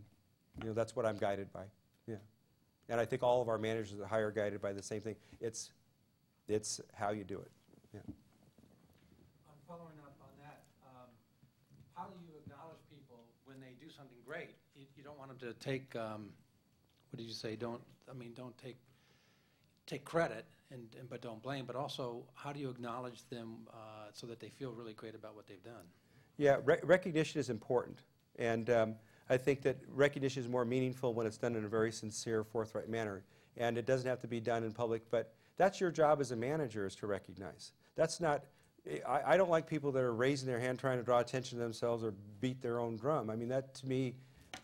you 0.60 0.68
know, 0.68 0.74
that's 0.74 0.94
what 0.94 1.06
I'm 1.06 1.16
guided 1.16 1.52
by. 1.52 1.64
Yeah. 2.06 2.16
And 2.88 3.00
I 3.00 3.04
think 3.04 3.22
all 3.22 3.40
of 3.40 3.48
our 3.48 3.58
managers 3.58 3.98
are 4.00 4.30
guided 4.30 4.60
by 4.60 4.72
the 4.72 4.82
same 4.82 5.00
thing. 5.00 5.16
It's, 5.40 5.72
it's 6.48 6.80
how 6.94 7.10
you 7.10 7.24
do 7.24 7.38
it. 7.38 7.50
Yeah. 7.94 8.00
I'm 9.48 9.60
following 9.66 9.98
up 10.04 10.14
on 10.20 10.30
that. 10.42 10.62
Um, 10.84 11.08
How 11.94 12.06
do 12.06 12.18
you 12.26 12.34
acknowledge 12.44 12.82
people 12.90 13.24
when 13.44 13.60
they 13.60 13.74
do 13.80 13.86
something 14.00 14.16
great? 14.26 14.56
You 14.74 14.86
you 14.96 15.02
don't 15.02 15.18
want 15.18 15.28
them 15.28 15.48
to 15.48 15.54
take, 15.58 15.94
um, 15.94 16.30
what 17.10 17.18
did 17.18 17.26
you 17.26 17.34
say, 17.34 17.54
don't, 17.54 17.80
I 18.10 18.14
mean, 18.14 18.32
don't 18.34 18.56
take, 18.56 18.78
take 19.86 20.04
credit, 20.04 20.46
and, 20.70 20.86
and- 20.98 21.10
but 21.10 21.20
don't 21.20 21.42
blame, 21.42 21.66
but 21.66 21.76
also, 21.76 22.24
how 22.34 22.50
do 22.52 22.60
you 22.60 22.70
acknowledge 22.70 23.28
them 23.28 23.68
uh, 23.70 24.08
so 24.12 24.26
that 24.26 24.40
they 24.40 24.48
feel 24.48 24.72
really 24.72 24.94
great 24.94 25.14
about 25.14 25.34
what 25.36 25.46
they've 25.46 25.62
done? 25.62 25.84
Yeah, 26.38 26.56
re- 26.64 26.78
recognition 26.82 27.40
is 27.40 27.50
important. 27.50 27.98
And 28.38 28.70
um, 28.70 28.94
I 29.28 29.36
think 29.36 29.60
that 29.62 29.76
recognition 29.88 30.42
is 30.42 30.48
more 30.48 30.64
meaningful 30.64 31.12
when 31.12 31.26
it's 31.26 31.36
done 31.36 31.54
in 31.54 31.64
a 31.64 31.68
very 31.68 31.92
sincere, 31.92 32.42
forthright 32.42 32.88
manner. 32.88 33.22
And 33.58 33.76
it 33.76 33.84
doesn't 33.84 34.08
have 34.08 34.20
to 34.20 34.28
be 34.28 34.40
done 34.40 34.64
in 34.64 34.72
public, 34.72 35.02
but 35.10 35.34
that's 35.58 35.78
your 35.78 35.90
job 35.90 36.20
as 36.22 36.30
a 36.30 36.36
manager 36.36 36.86
is 36.86 36.94
to 36.96 37.06
recognize. 37.06 37.72
That's 37.96 38.18
not, 38.20 38.44
I, 39.06 39.34
I 39.34 39.36
don't 39.36 39.50
like 39.50 39.66
people 39.66 39.92
that 39.92 40.02
are 40.02 40.14
raising 40.14 40.48
their 40.48 40.60
hand 40.60 40.78
trying 40.78 40.98
to 40.98 41.04
draw 41.04 41.20
attention 41.20 41.58
to 41.58 41.62
themselves 41.62 42.02
or 42.02 42.14
beat 42.40 42.62
their 42.62 42.78
own 42.78 42.96
drum. 42.96 43.30
I 43.30 43.36
mean, 43.36 43.48
that 43.48 43.74
to 43.74 43.86
me, 43.86 44.14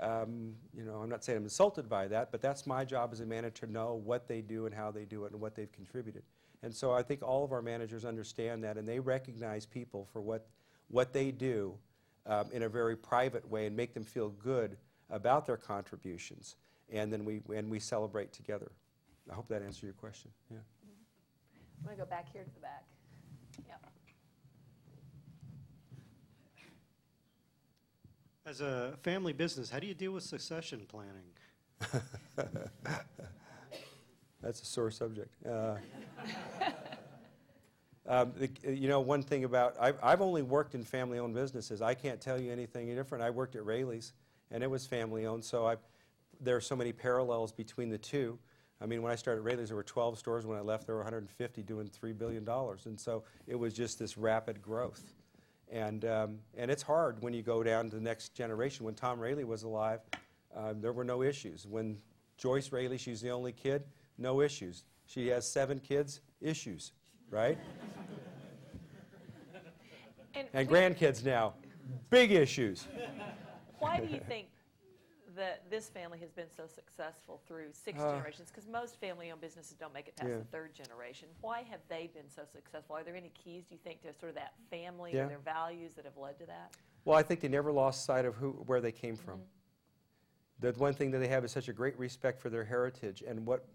um, 0.00 0.54
you 0.76 0.84
know, 0.84 0.96
I'm 0.96 1.08
not 1.08 1.24
saying 1.24 1.38
I'm 1.38 1.44
insulted 1.44 1.88
by 1.88 2.08
that, 2.08 2.32
but 2.32 2.42
that's 2.42 2.66
my 2.66 2.84
job 2.84 3.10
as 3.12 3.20
a 3.20 3.26
manager 3.26 3.66
to 3.66 3.72
know 3.72 4.00
what 4.04 4.28
they 4.28 4.40
do 4.40 4.66
and 4.66 4.74
how 4.74 4.90
they 4.90 5.04
do 5.04 5.24
it 5.24 5.32
and 5.32 5.40
what 5.40 5.54
they've 5.54 5.72
contributed. 5.72 6.22
And 6.62 6.74
so 6.74 6.92
I 6.92 7.02
think 7.02 7.22
all 7.22 7.44
of 7.44 7.52
our 7.52 7.62
managers 7.62 8.04
understand 8.04 8.64
that 8.64 8.76
and 8.76 8.88
they 8.88 8.98
recognize 8.98 9.66
people 9.66 10.08
for 10.12 10.20
what, 10.20 10.46
what 10.88 11.12
they 11.12 11.30
do 11.30 11.74
um, 12.26 12.46
in 12.52 12.62
a 12.62 12.68
very 12.68 12.96
private 12.96 13.48
way 13.48 13.66
and 13.66 13.76
make 13.76 13.94
them 13.94 14.04
feel 14.04 14.30
good 14.30 14.76
about 15.10 15.46
their 15.46 15.56
contributions. 15.56 16.56
And 16.92 17.12
then 17.12 17.24
we, 17.24 17.40
and 17.54 17.70
we 17.70 17.78
celebrate 17.78 18.32
together. 18.32 18.70
I 19.30 19.34
hope 19.34 19.48
that 19.48 19.62
answered 19.62 19.86
your 19.86 19.94
question. 19.94 20.30
Yeah. 20.50 20.58
I'm 21.78 21.84
going 21.84 21.96
to 21.96 22.02
go 22.02 22.08
back 22.08 22.32
here 22.32 22.42
to 22.42 22.54
the 22.54 22.60
back. 22.60 22.84
As 28.46 28.60
a 28.60 28.94
family 29.02 29.32
business, 29.32 29.68
how 29.68 29.80
do 29.80 29.88
you 29.88 29.94
deal 29.94 30.12
with 30.12 30.22
succession 30.22 30.86
planning? 30.86 31.10
That's 34.40 34.62
a 34.62 34.64
sore 34.64 34.92
subject. 34.92 35.34
Uh, 35.44 35.74
um, 38.06 38.32
the, 38.38 38.48
you 38.72 38.86
know, 38.86 39.00
one 39.00 39.24
thing 39.24 39.42
about, 39.42 39.74
I've, 39.80 39.98
I've 40.00 40.20
only 40.20 40.42
worked 40.42 40.76
in 40.76 40.84
family 40.84 41.18
owned 41.18 41.34
businesses. 41.34 41.82
I 41.82 41.94
can't 41.94 42.20
tell 42.20 42.40
you 42.40 42.52
anything 42.52 42.86
different. 42.94 43.24
I 43.24 43.30
worked 43.30 43.56
at 43.56 43.66
Raley's, 43.66 44.12
and 44.52 44.62
it 44.62 44.70
was 44.70 44.86
family 44.86 45.26
owned, 45.26 45.44
so 45.44 45.66
I, 45.66 45.74
there 46.40 46.54
are 46.54 46.60
so 46.60 46.76
many 46.76 46.92
parallels 46.92 47.50
between 47.50 47.88
the 47.88 47.98
two. 47.98 48.38
I 48.80 48.86
mean, 48.86 49.02
when 49.02 49.10
I 49.10 49.16
started 49.16 49.40
Raley's, 49.40 49.70
there 49.70 49.76
were 49.76 49.82
12 49.82 50.20
stores. 50.20 50.46
When 50.46 50.56
I 50.56 50.60
left, 50.60 50.86
there 50.86 50.94
were 50.94 51.00
150 51.00 51.64
doing 51.64 51.88
$3 51.88 52.16
billion. 52.16 52.48
And 52.84 53.00
so 53.00 53.24
it 53.48 53.56
was 53.56 53.74
just 53.74 53.98
this 53.98 54.16
rapid 54.16 54.62
growth. 54.62 55.15
And, 55.70 56.04
um, 56.04 56.38
and 56.56 56.70
it's 56.70 56.82
hard 56.82 57.20
when 57.22 57.34
you 57.34 57.42
go 57.42 57.62
down 57.62 57.90
to 57.90 57.96
the 57.96 58.02
next 58.02 58.34
generation. 58.34 58.86
When 58.86 58.94
Tom 58.94 59.18
Raley 59.18 59.44
was 59.44 59.64
alive, 59.64 60.00
um, 60.54 60.80
there 60.80 60.92
were 60.92 61.04
no 61.04 61.22
issues. 61.22 61.66
When 61.66 61.98
Joyce 62.38 62.70
Raley, 62.72 62.98
she's 62.98 63.20
the 63.20 63.30
only 63.30 63.52
kid, 63.52 63.84
no 64.18 64.40
issues. 64.40 64.84
She 65.06 65.28
has 65.28 65.50
seven 65.50 65.80
kids, 65.80 66.20
issues, 66.40 66.92
right? 67.30 67.58
And, 70.34 70.48
and 70.52 70.68
grandkids 70.68 71.24
now, 71.24 71.54
big 72.10 72.30
issues. 72.30 72.86
why 73.78 74.00
do 74.00 74.12
you 74.12 74.20
think 74.28 74.48
that 75.36 75.70
this 75.70 75.88
family 75.88 76.18
has 76.18 76.32
been 76.32 76.50
so 76.54 76.66
successful 76.66 77.40
through 77.46 77.68
six 77.72 78.00
Uh, 78.00 78.12
generations? 78.12 78.50
Because 78.50 78.66
most 78.66 78.98
family-owned 79.00 79.40
businesses 79.40 79.76
don't 79.76 79.92
make 79.94 80.08
it 80.08 80.16
past 80.16 80.28
Yeah. 80.28 80.38
the 80.38 80.44
third 80.44 80.74
generation. 80.74 81.28
Why 81.40 81.62
have 81.62 81.80
they 81.88 82.08
been 82.08 82.28
so 82.28 82.44
successful? 82.44 82.96
Are 82.96 83.04
there 83.04 83.16
any 83.16 83.30
keys, 83.30 83.64
do 83.66 83.74
you 83.74 83.80
think, 83.84 84.02
to 84.02 84.12
sort 84.12 84.30
of 84.30 84.34
that 84.36 84.54
family 84.70 85.12
Yeah. 85.12 85.22
and 85.22 85.30
their 85.30 85.38
values 85.38 85.94
that 85.94 86.04
have 86.04 86.16
led 86.16 86.38
to 86.38 86.46
that? 86.46 86.76
Well, 87.04 87.16
I 87.16 87.22
think 87.22 87.40
they 87.40 87.48
never 87.48 87.70
lost 87.70 88.04
sight 88.04 88.24
of 88.24 88.34
who, 88.34 88.52
where 88.52 88.80
they 88.80 88.92
came 88.92 89.16
from. 89.16 89.42
The 90.58 90.72
one 90.72 90.94
thing 90.94 91.10
that 91.12 91.18
they 91.18 91.28
have 91.28 91.44
is 91.44 91.52
such 91.52 91.68
a 91.68 91.72
great 91.72 91.96
respect 91.98 92.40
for 92.40 92.50
their 92.50 92.64
heritage 92.64 93.22
and 93.22 93.46
what, 93.46 93.66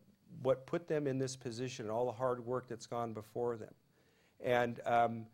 what 0.41 0.65
put 0.65 0.87
them 0.87 1.07
in 1.07 1.17
this 1.19 1.35
position 1.35 1.85
and 1.85 1.91
all 1.91 2.05
the 2.05 2.11
hard 2.11 2.43
work 2.45 2.67
that's 2.67 2.87
gone 2.87 3.13
before 3.13 3.55
them. 3.55 3.73
And 4.39 4.81
um, 4.85 5.27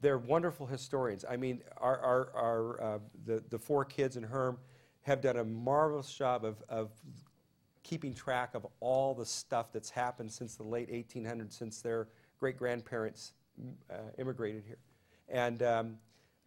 they're 0.00 0.18
wonderful 0.18 0.66
historians. 0.66 1.24
I 1.28 1.36
mean, 1.36 1.62
our, 1.76 1.98
our, 2.00 2.30
our, 2.34 2.82
uh, 2.82 2.98
the, 3.24 3.42
the 3.48 3.58
four 3.58 3.84
kids 3.84 4.16
and 4.16 4.26
Herm 4.26 4.58
have 5.02 5.20
done 5.20 5.36
a 5.36 5.44
marvelous 5.44 6.12
job 6.12 6.44
of, 6.44 6.62
of 6.68 6.90
keeping 7.82 8.14
track 8.14 8.54
of 8.54 8.66
all 8.80 9.14
the 9.14 9.26
stuff 9.26 9.72
that's 9.72 9.90
happened 9.90 10.30
since 10.30 10.54
the 10.54 10.62
late 10.62 10.90
1800s, 10.90 11.52
since 11.52 11.80
their 11.80 12.08
great 12.38 12.56
grandparents 12.56 13.32
uh, 13.90 13.94
immigrated 14.18 14.64
here. 14.66 14.78
And 15.28 15.62
um, 15.62 15.96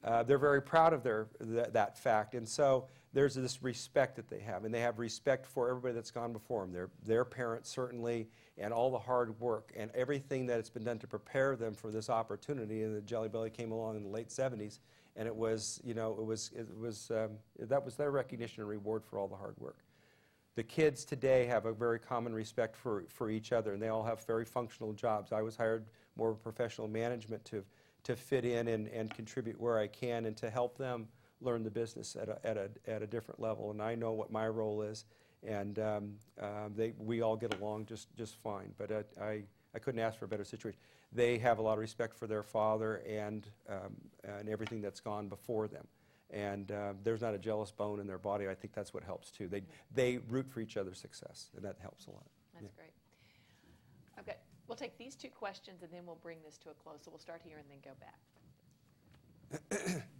uh, 0.03 0.23
they're 0.23 0.37
very 0.37 0.61
proud 0.61 0.93
of 0.93 1.03
their, 1.03 1.27
th- 1.43 1.67
that 1.73 1.97
fact. 1.97 2.35
And 2.35 2.47
so 2.47 2.85
there's 3.13 3.35
this 3.35 3.63
respect 3.63 4.15
that 4.17 4.29
they 4.29 4.39
have. 4.39 4.63
And 4.65 4.73
they 4.73 4.81
have 4.81 4.99
respect 4.99 5.45
for 5.45 5.69
everybody 5.69 5.93
that's 5.93 6.11
gone 6.11 6.31
before 6.31 6.61
them, 6.61 6.71
their, 6.71 6.89
their 7.05 7.25
parents, 7.25 7.69
certainly, 7.69 8.27
and 8.57 8.71
all 8.71 8.91
the 8.91 8.99
hard 8.99 9.39
work 9.39 9.71
and 9.75 9.91
everything 9.95 10.45
that 10.47 10.57
has 10.57 10.69
been 10.69 10.83
done 10.83 10.99
to 10.99 11.07
prepare 11.07 11.55
them 11.55 11.73
for 11.73 11.91
this 11.91 12.09
opportunity. 12.09 12.83
And 12.83 12.95
the 12.95 13.01
Jelly 13.01 13.29
Belly 13.29 13.49
came 13.49 13.71
along 13.71 13.97
in 13.97 14.03
the 14.03 14.09
late 14.09 14.29
70s. 14.29 14.79
And 15.15 15.27
it 15.27 15.35
was, 15.35 15.79
you 15.83 15.93
know, 15.93 16.11
it 16.11 16.25
was, 16.25 16.51
it 16.55 16.67
was, 16.77 17.09
um, 17.11 17.31
that 17.59 17.83
was 17.83 17.95
their 17.95 18.11
recognition 18.11 18.61
and 18.61 18.69
reward 18.69 19.03
for 19.05 19.17
all 19.17 19.27
the 19.27 19.35
hard 19.35 19.55
work. 19.59 19.77
The 20.55 20.63
kids 20.63 21.03
today 21.03 21.45
have 21.45 21.65
a 21.65 21.73
very 21.73 21.99
common 21.99 22.33
respect 22.33 22.75
for, 22.75 23.03
for 23.09 23.29
each 23.29 23.51
other, 23.51 23.73
and 23.73 23.81
they 23.81 23.89
all 23.89 24.03
have 24.03 24.25
very 24.25 24.45
functional 24.45 24.93
jobs. 24.93 25.31
I 25.31 25.41
was 25.41 25.55
hired 25.55 25.85
more 26.15 26.31
of 26.31 26.41
professional 26.41 26.87
management 26.87 27.43
to, 27.45 27.63
to 28.03 28.15
fit 28.15 28.45
in 28.45 28.69
and, 28.69 28.87
and 28.87 29.13
contribute 29.13 29.59
where 29.59 29.77
I 29.77 29.87
can 29.87 30.25
and 30.25 30.37
to 30.37 30.49
help 30.49 30.77
them 30.77 31.07
learn 31.41 31.63
the 31.63 31.71
business 31.71 32.15
at 32.15 32.29
a, 32.29 32.39
at 32.45 32.57
a, 32.57 32.69
at 32.87 33.01
a 33.01 33.07
different 33.07 33.39
level. 33.39 33.71
And 33.71 33.81
I 33.81 33.95
know 33.95 34.13
what 34.13 34.31
my 34.31 34.47
role 34.47 34.81
is, 34.81 35.05
and 35.43 35.77
um, 35.79 36.13
uh, 36.41 36.69
they, 36.75 36.93
we 36.97 37.21
all 37.21 37.35
get 37.35 37.53
along 37.59 37.85
just, 37.85 38.15
just 38.15 38.35
fine. 38.37 38.73
But 38.77 38.91
I, 38.91 39.23
I, 39.23 39.43
I 39.75 39.79
couldn't 39.79 39.99
ask 39.99 40.17
for 40.17 40.25
a 40.25 40.27
better 40.27 40.45
situation. 40.45 40.79
They 41.11 41.37
have 41.39 41.59
a 41.59 41.61
lot 41.61 41.73
of 41.73 41.79
respect 41.79 42.17
for 42.17 42.27
their 42.27 42.43
father 42.43 43.03
and, 43.07 43.45
um, 43.69 43.95
and 44.23 44.49
everything 44.49 44.81
that's 44.81 45.01
gone 45.01 45.27
before 45.27 45.67
them 45.67 45.85
and 46.31 46.71
uh, 46.71 46.93
there's 47.03 47.21
not 47.21 47.33
a 47.33 47.37
jealous 47.37 47.71
bone 47.71 47.99
in 47.99 48.07
their 48.07 48.17
body. 48.17 48.47
I 48.47 48.55
think 48.55 48.73
that's 48.73 48.93
what 48.93 49.03
helps 49.03 49.31
too. 49.31 49.47
They, 49.47 49.61
they 49.93 50.17
root 50.29 50.49
for 50.49 50.59
each 50.59 50.75
other's 50.75 50.99
success, 50.99 51.49
and 51.55 51.63
that 51.63 51.77
helps 51.79 52.07
a 52.07 52.11
lot. 52.11 52.25
That's 52.53 52.73
great. 52.73 52.91
Okay, 54.19 54.37
we'll 54.67 54.75
take 54.75 54.97
these 54.97 55.15
two 55.15 55.29
questions 55.29 55.83
and 55.83 55.91
then 55.91 56.05
we'll 56.05 56.19
bring 56.21 56.37
this 56.43 56.57
to 56.59 56.69
a 56.69 56.73
close. 56.73 56.99
So 57.03 57.11
we'll 57.11 57.19
start 57.19 57.41
here 57.43 57.57
and 57.57 57.67
then 57.69 57.79
go 57.83 57.91
back. 59.91 60.01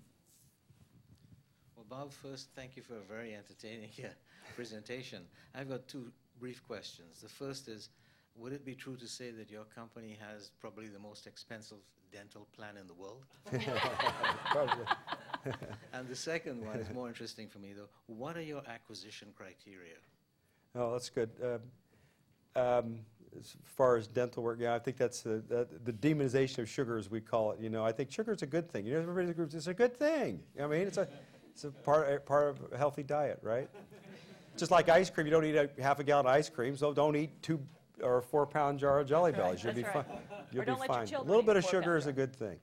Well, 1.76 2.00
Bob, 2.00 2.14
first, 2.14 2.48
thank 2.56 2.78
you 2.78 2.82
for 2.82 2.96
a 2.96 3.02
very 3.02 3.36
entertaining 3.36 3.90
uh, 4.04 4.08
presentation. 4.56 5.24
I've 5.54 5.70
got 5.70 5.88
two 5.88 6.10
brief 6.40 6.66
questions. 6.66 7.22
The 7.22 7.30
first 7.30 7.68
is, 7.68 7.90
would 8.38 8.54
it 8.54 8.66
be 8.66 8.76
true 8.76 8.96
to 8.98 9.08
say 9.08 9.32
that 9.32 9.50
your 9.50 9.64
company 9.64 10.18
has 10.20 10.52
probably 10.60 10.88
the 10.88 11.00
most 11.00 11.26
expensive 11.28 11.78
dental 12.12 12.48
plan 12.56 12.78
in 12.78 12.88
the 12.88 12.94
world? 12.94 13.24
Probably. 14.52 14.86
And 15.94 16.08
the 16.08 16.16
second 16.16 16.66
one 16.66 16.78
is 16.78 16.90
more 16.94 17.08
interesting 17.08 17.48
for 17.48 17.60
me, 17.60 17.74
though. 17.74 17.90
What 18.08 18.36
are 18.36 18.42
your 18.42 18.62
acquisition 18.68 19.30
criteria? 19.36 19.96
Oh, 20.76 20.92
that's 20.94 21.10
good. 21.10 21.30
Um, 21.44 22.62
um, 22.62 23.00
as 23.40 23.56
far 23.64 23.98
as 23.98 24.08
dental 24.08 24.44
work, 24.44 24.58
yeah, 24.60 24.74
I 24.74 24.80
think 24.80 24.98
that's 24.98 25.22
the, 25.22 25.44
the, 25.48 25.68
the 25.84 25.94
demonization 25.94 26.60
of 26.60 26.70
sugar, 26.70 26.98
as 26.98 27.12
we 27.12 27.22
call 27.22 27.52
it. 27.52 27.60
You 27.60 27.70
know, 27.70 27.86
I 27.86 27.92
think 27.92 28.12
sugar 28.12 28.34
is 28.34 28.42
a 28.42 28.48
good 28.48 28.70
thing. 28.70 28.86
You 28.86 28.94
know, 28.94 29.02
everybody 29.02 29.30
agrees 29.30 29.54
it's 29.54 29.68
a 29.68 29.74
good 29.74 29.98
thing. 29.98 30.42
I 30.62 30.68
mean, 30.68 30.82
it's 30.82 30.98
a, 30.98 31.08
it's 31.52 31.64
a 31.64 31.72
part, 31.72 32.12
a 32.12 32.20
part 32.20 32.50
of 32.50 32.74
a 32.74 32.78
healthy 32.78 33.04
diet, 33.04 33.40
right? 33.42 33.70
Just 34.58 34.72
like 34.72 34.90
ice 34.90 35.10
cream, 35.10 35.28
you 35.28 35.32
don't 35.32 35.46
eat 35.46 35.56
a 35.56 35.70
half 35.82 36.00
a 36.00 36.04
gallon 36.04 36.26
of 36.26 36.32
ice 36.32 36.50
cream, 36.50 36.78
so 36.78 36.94
don't 36.94 37.16
eat 37.16 37.30
two 37.42 37.60
or 38.02 38.18
a 38.18 38.22
four 38.22 38.46
pound 38.46 38.80
jar 38.80 39.00
of 39.00 39.08
Jelly 39.08 39.32
Bellies. 39.32 39.64
You'll 39.64 39.74
be 39.74 39.82
That's 39.82 39.94
fine. 39.94 40.06
You'll 40.52 40.62
Or 40.62 40.66
be 40.66 40.88
fine. 40.88 41.14
A 41.14 41.22
little 41.22 41.44
bit 41.44 41.56
of 41.56 41.64
sugar 41.66 41.98
is 41.98 42.08
a 42.08 42.14
good 42.14 42.36
thing. 42.36 42.60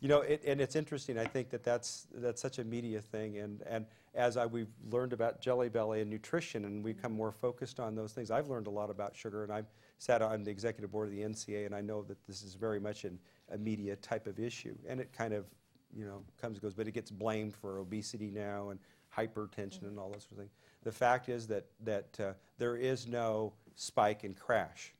You 0.00 0.08
know, 0.08 0.20
it, 0.20 0.42
and 0.46 0.60
it's 0.60 0.76
interesting. 0.76 1.18
I 1.18 1.24
think 1.24 1.50
that 1.50 1.64
that's 1.64 2.06
that's 2.14 2.40
such 2.40 2.58
a 2.60 2.64
media 2.64 3.00
thing, 3.00 3.38
and 3.38 3.62
and 3.62 3.84
as 4.14 4.36
I 4.36 4.46
we've 4.46 4.70
learned 4.90 5.12
about 5.12 5.40
Jelly 5.40 5.68
Belly 5.68 6.00
and 6.00 6.08
nutrition, 6.08 6.64
and 6.66 6.84
we 6.84 6.92
become 6.92 7.12
more 7.12 7.32
focused 7.32 7.80
on 7.80 7.96
those 7.96 8.12
things. 8.12 8.30
I've 8.30 8.48
learned 8.48 8.68
a 8.68 8.70
lot 8.70 8.90
about 8.90 9.16
sugar, 9.16 9.42
and 9.42 9.52
I've 9.52 9.66
sat 9.98 10.22
on 10.22 10.44
the 10.44 10.50
executive 10.52 10.92
board 10.92 11.08
of 11.08 11.14
the 11.14 11.22
NCA, 11.22 11.66
and 11.66 11.74
I 11.74 11.80
know 11.80 12.02
that 12.02 12.24
this 12.28 12.42
is 12.42 12.54
very 12.54 12.78
much 12.78 13.04
an, 13.04 13.18
a 13.50 13.58
media 13.58 13.96
type 13.96 14.28
of 14.28 14.38
issue, 14.38 14.76
and 14.88 15.00
it 15.00 15.12
kind 15.12 15.34
of, 15.34 15.46
you 15.92 16.04
know, 16.04 16.22
comes 16.40 16.58
and 16.58 16.62
goes, 16.62 16.74
but 16.74 16.86
it 16.86 16.92
gets 16.92 17.10
blamed 17.10 17.54
for 17.54 17.78
obesity 17.78 18.30
now 18.30 18.68
and 18.70 18.78
hypertension 19.18 19.82
and 19.82 19.98
all 19.98 20.10
those 20.10 20.22
sort 20.22 20.32
of 20.32 20.38
things. 20.38 20.52
The 20.84 20.92
fact 20.92 21.28
is 21.28 21.46
that 21.48 21.66
that 21.84 22.20
uh, 22.20 22.32
there 22.58 22.76
is 22.76 23.06
no 23.06 23.52
spike 23.74 24.24
and 24.24 24.36
crash. 24.36 24.94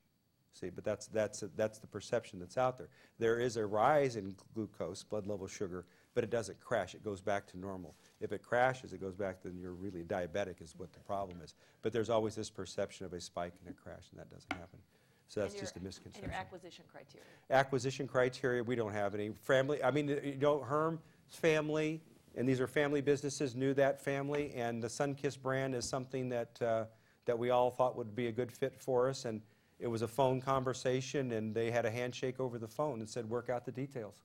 See, 0.54 0.70
but 0.70 0.82
that's, 0.82 1.06
that's, 1.06 1.44
that's 1.56 1.78
the 1.78 1.87
perception 1.87 2.40
that's 2.40 2.58
out 2.58 2.78
there. 2.78 2.88
There 3.20 3.38
is 3.38 3.56
a 3.56 3.64
rise 3.64 4.16
in 4.16 4.34
glucose, 4.54 5.04
blood 5.04 5.25
level 5.25 5.46
sugar, 5.46 5.87
but 6.14 6.25
it 6.25 6.30
doesn't 6.30 6.58
crash. 6.58 6.96
It 6.96 7.04
goes 7.04 7.20
back 7.20 7.46
to 7.48 7.58
normal. 7.58 7.94
If 8.20 8.32
it 8.32 8.42
crashes, 8.42 8.92
it 8.92 9.00
goes 9.00 9.14
back, 9.14 9.40
then 9.44 9.56
you're 9.56 9.75
really 9.75 10.02
diabetic, 10.02 10.60
is 10.60 10.75
what 10.76 10.92
the 10.92 10.98
problem 11.00 11.38
is. 11.44 11.54
But 11.82 11.92
there's 11.92 12.10
always 12.10 12.34
this 12.34 12.50
perception 12.50 13.06
of 13.06 13.12
a 13.12 13.20
spike 13.20 13.52
and 13.64 13.72
a 13.72 13.78
crash, 13.80 14.06
and 14.10 14.18
that 14.18 14.30
doesn't 14.30 14.52
happen. 14.52 14.80
So 15.28 15.40
that's 15.40 15.54
your- 15.54 15.60
just 15.60 15.76
a 15.76 15.80
misconception. 15.80 16.25
And 16.25 16.32
your 16.32 16.40
acquisition 16.40 16.84
criteria. 16.90 17.26
Acquisition 17.50 18.08
criteria, 18.08 18.64
we 18.64 18.75
don't 18.75 18.92
have 18.92 19.14
any. 19.14 19.30
Family, 19.30 19.84
I 19.84 19.92
mean, 19.92 20.08
you 20.08 20.38
know, 20.40 20.60
Herm's 20.60 21.00
family, 21.28 22.02
and 22.38 22.49
these 22.49 22.61
are 22.61 22.68
family 22.68 23.00
businesses, 23.00 23.57
knew 23.57 23.75
that 23.75 24.00
family, 24.00 24.52
and 24.54 24.80
the 24.80 24.87
Sunkist 24.87 25.42
brand 25.42 25.75
is 25.75 25.87
something 25.88 26.28
that, 26.28 26.62
uh, 26.62 26.85
that 27.26 27.37
we 27.37 27.50
all 27.50 27.68
thought 27.71 27.97
would 27.97 28.14
be 28.14 28.28
a 28.28 28.33
good 28.33 28.52
fit 28.52 28.76
for 28.78 29.09
us, 29.09 29.25
and 29.25 29.42
it 29.80 29.88
was 29.88 30.02
a 30.02 30.09
phone 30.09 30.40
conversation, 30.40 31.33
and 31.33 31.52
they 31.52 31.71
had 31.71 31.85
a 31.85 31.90
handshake 31.90 32.38
over 32.38 32.57
the 32.59 32.68
phone 32.68 33.00
and 33.00 33.11
said, 33.11 33.28
work 33.28 33.50
out 33.50 33.66
the 33.66 33.73
details. 33.73 34.23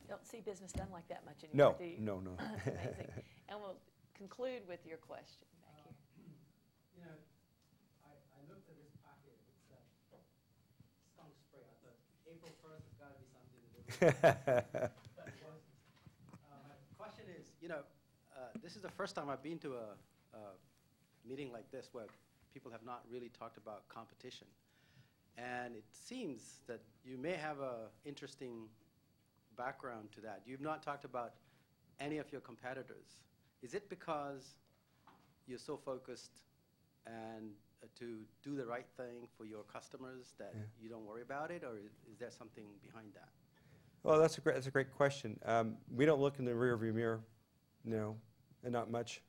You 0.00 0.08
don't 0.08 0.26
see 0.26 0.40
business 0.40 0.72
done 0.72 0.88
like 0.90 1.06
that 1.08 1.22
much 1.26 1.44
anymore, 1.44 1.76
No, 1.78 1.84
do 1.84 1.84
you? 1.84 2.00
no, 2.00 2.18
no. 2.20 2.32
That's 2.38 2.66
amazing. 2.66 3.08
And 3.52 3.60
we'll 3.60 3.76
conclude 4.16 4.64
with 4.66 4.80
your 4.88 4.96
question 4.96 5.44
back 5.60 5.92
here. 6.16 6.32
You 6.96 7.04
know, 7.04 7.16
I, 8.08 8.08
I 8.08 8.40
looked 8.48 8.64
at 8.72 8.76
this 8.80 8.96
packet, 9.04 9.36
it's 9.68 10.16
a 10.16 10.20
skunk 11.12 11.36
spray. 11.36 11.60
I 11.60 11.76
thought 11.84 12.00
April 12.24 12.48
first 12.64 12.88
has 12.88 12.96
gotta 12.96 13.20
be 13.20 13.28
something 13.28 13.60
to 13.60 13.68
do 13.76 13.80
with 14.00 14.88
it. 14.88 14.88
But 15.12 15.28
it 15.28 15.44
wasn't. 15.44 15.68
Uh, 16.48 16.64
my 16.64 16.76
question 16.96 17.28
is, 17.36 17.52
you 17.60 17.68
know, 17.68 17.84
uh, 18.32 18.51
this 18.62 18.76
is 18.76 18.82
the 18.82 18.90
first 18.90 19.14
time 19.16 19.28
I've 19.28 19.42
been 19.42 19.58
to 19.58 19.74
a, 19.74 20.36
a 20.36 20.40
meeting 21.28 21.52
like 21.52 21.70
this 21.70 21.88
where 21.92 22.06
people 22.52 22.70
have 22.70 22.84
not 22.84 23.02
really 23.10 23.30
talked 23.38 23.56
about 23.56 23.88
competition. 23.88 24.46
And 25.36 25.74
it 25.74 25.84
seems 25.90 26.60
that 26.66 26.80
you 27.04 27.16
may 27.16 27.32
have 27.32 27.60
a 27.60 27.88
interesting 28.04 28.68
background 29.56 30.10
to 30.14 30.20
that. 30.20 30.42
You've 30.46 30.60
not 30.60 30.82
talked 30.82 31.04
about 31.04 31.32
any 32.00 32.18
of 32.18 32.30
your 32.32 32.40
competitors, 32.40 33.20
is 33.62 33.74
it 33.74 33.88
because 33.88 34.54
you're 35.46 35.58
so 35.58 35.76
focused 35.76 36.42
and 37.06 37.50
uh, 37.82 37.86
to 37.98 38.20
do 38.42 38.56
the 38.56 38.64
right 38.64 38.86
thing 38.96 39.26
for 39.36 39.44
your 39.44 39.62
customers 39.64 40.34
that 40.38 40.52
Yeah. 40.54 40.62
you 40.80 40.88
don't 40.88 41.04
worry 41.04 41.22
about 41.22 41.50
it, 41.50 41.62
or 41.64 41.76
is, 41.76 41.92
is 42.10 42.18
there 42.18 42.30
something 42.30 42.64
behind 42.82 43.12
that? 43.14 43.28
Well, 44.02 44.20
that's 44.20 44.38
a 44.38 44.40
great, 44.40 44.54
that's 44.54 44.66
a 44.66 44.70
great 44.70 44.92
question. 44.92 45.38
Um, 45.44 45.76
we 45.94 46.04
don't 46.06 46.20
look 46.20 46.38
in 46.38 46.44
the 46.44 46.52
rearview 46.52 46.94
mirror, 46.94 47.20
no, 47.84 48.16
and 48.64 48.72
not 48.72 48.90
much. 48.90 49.22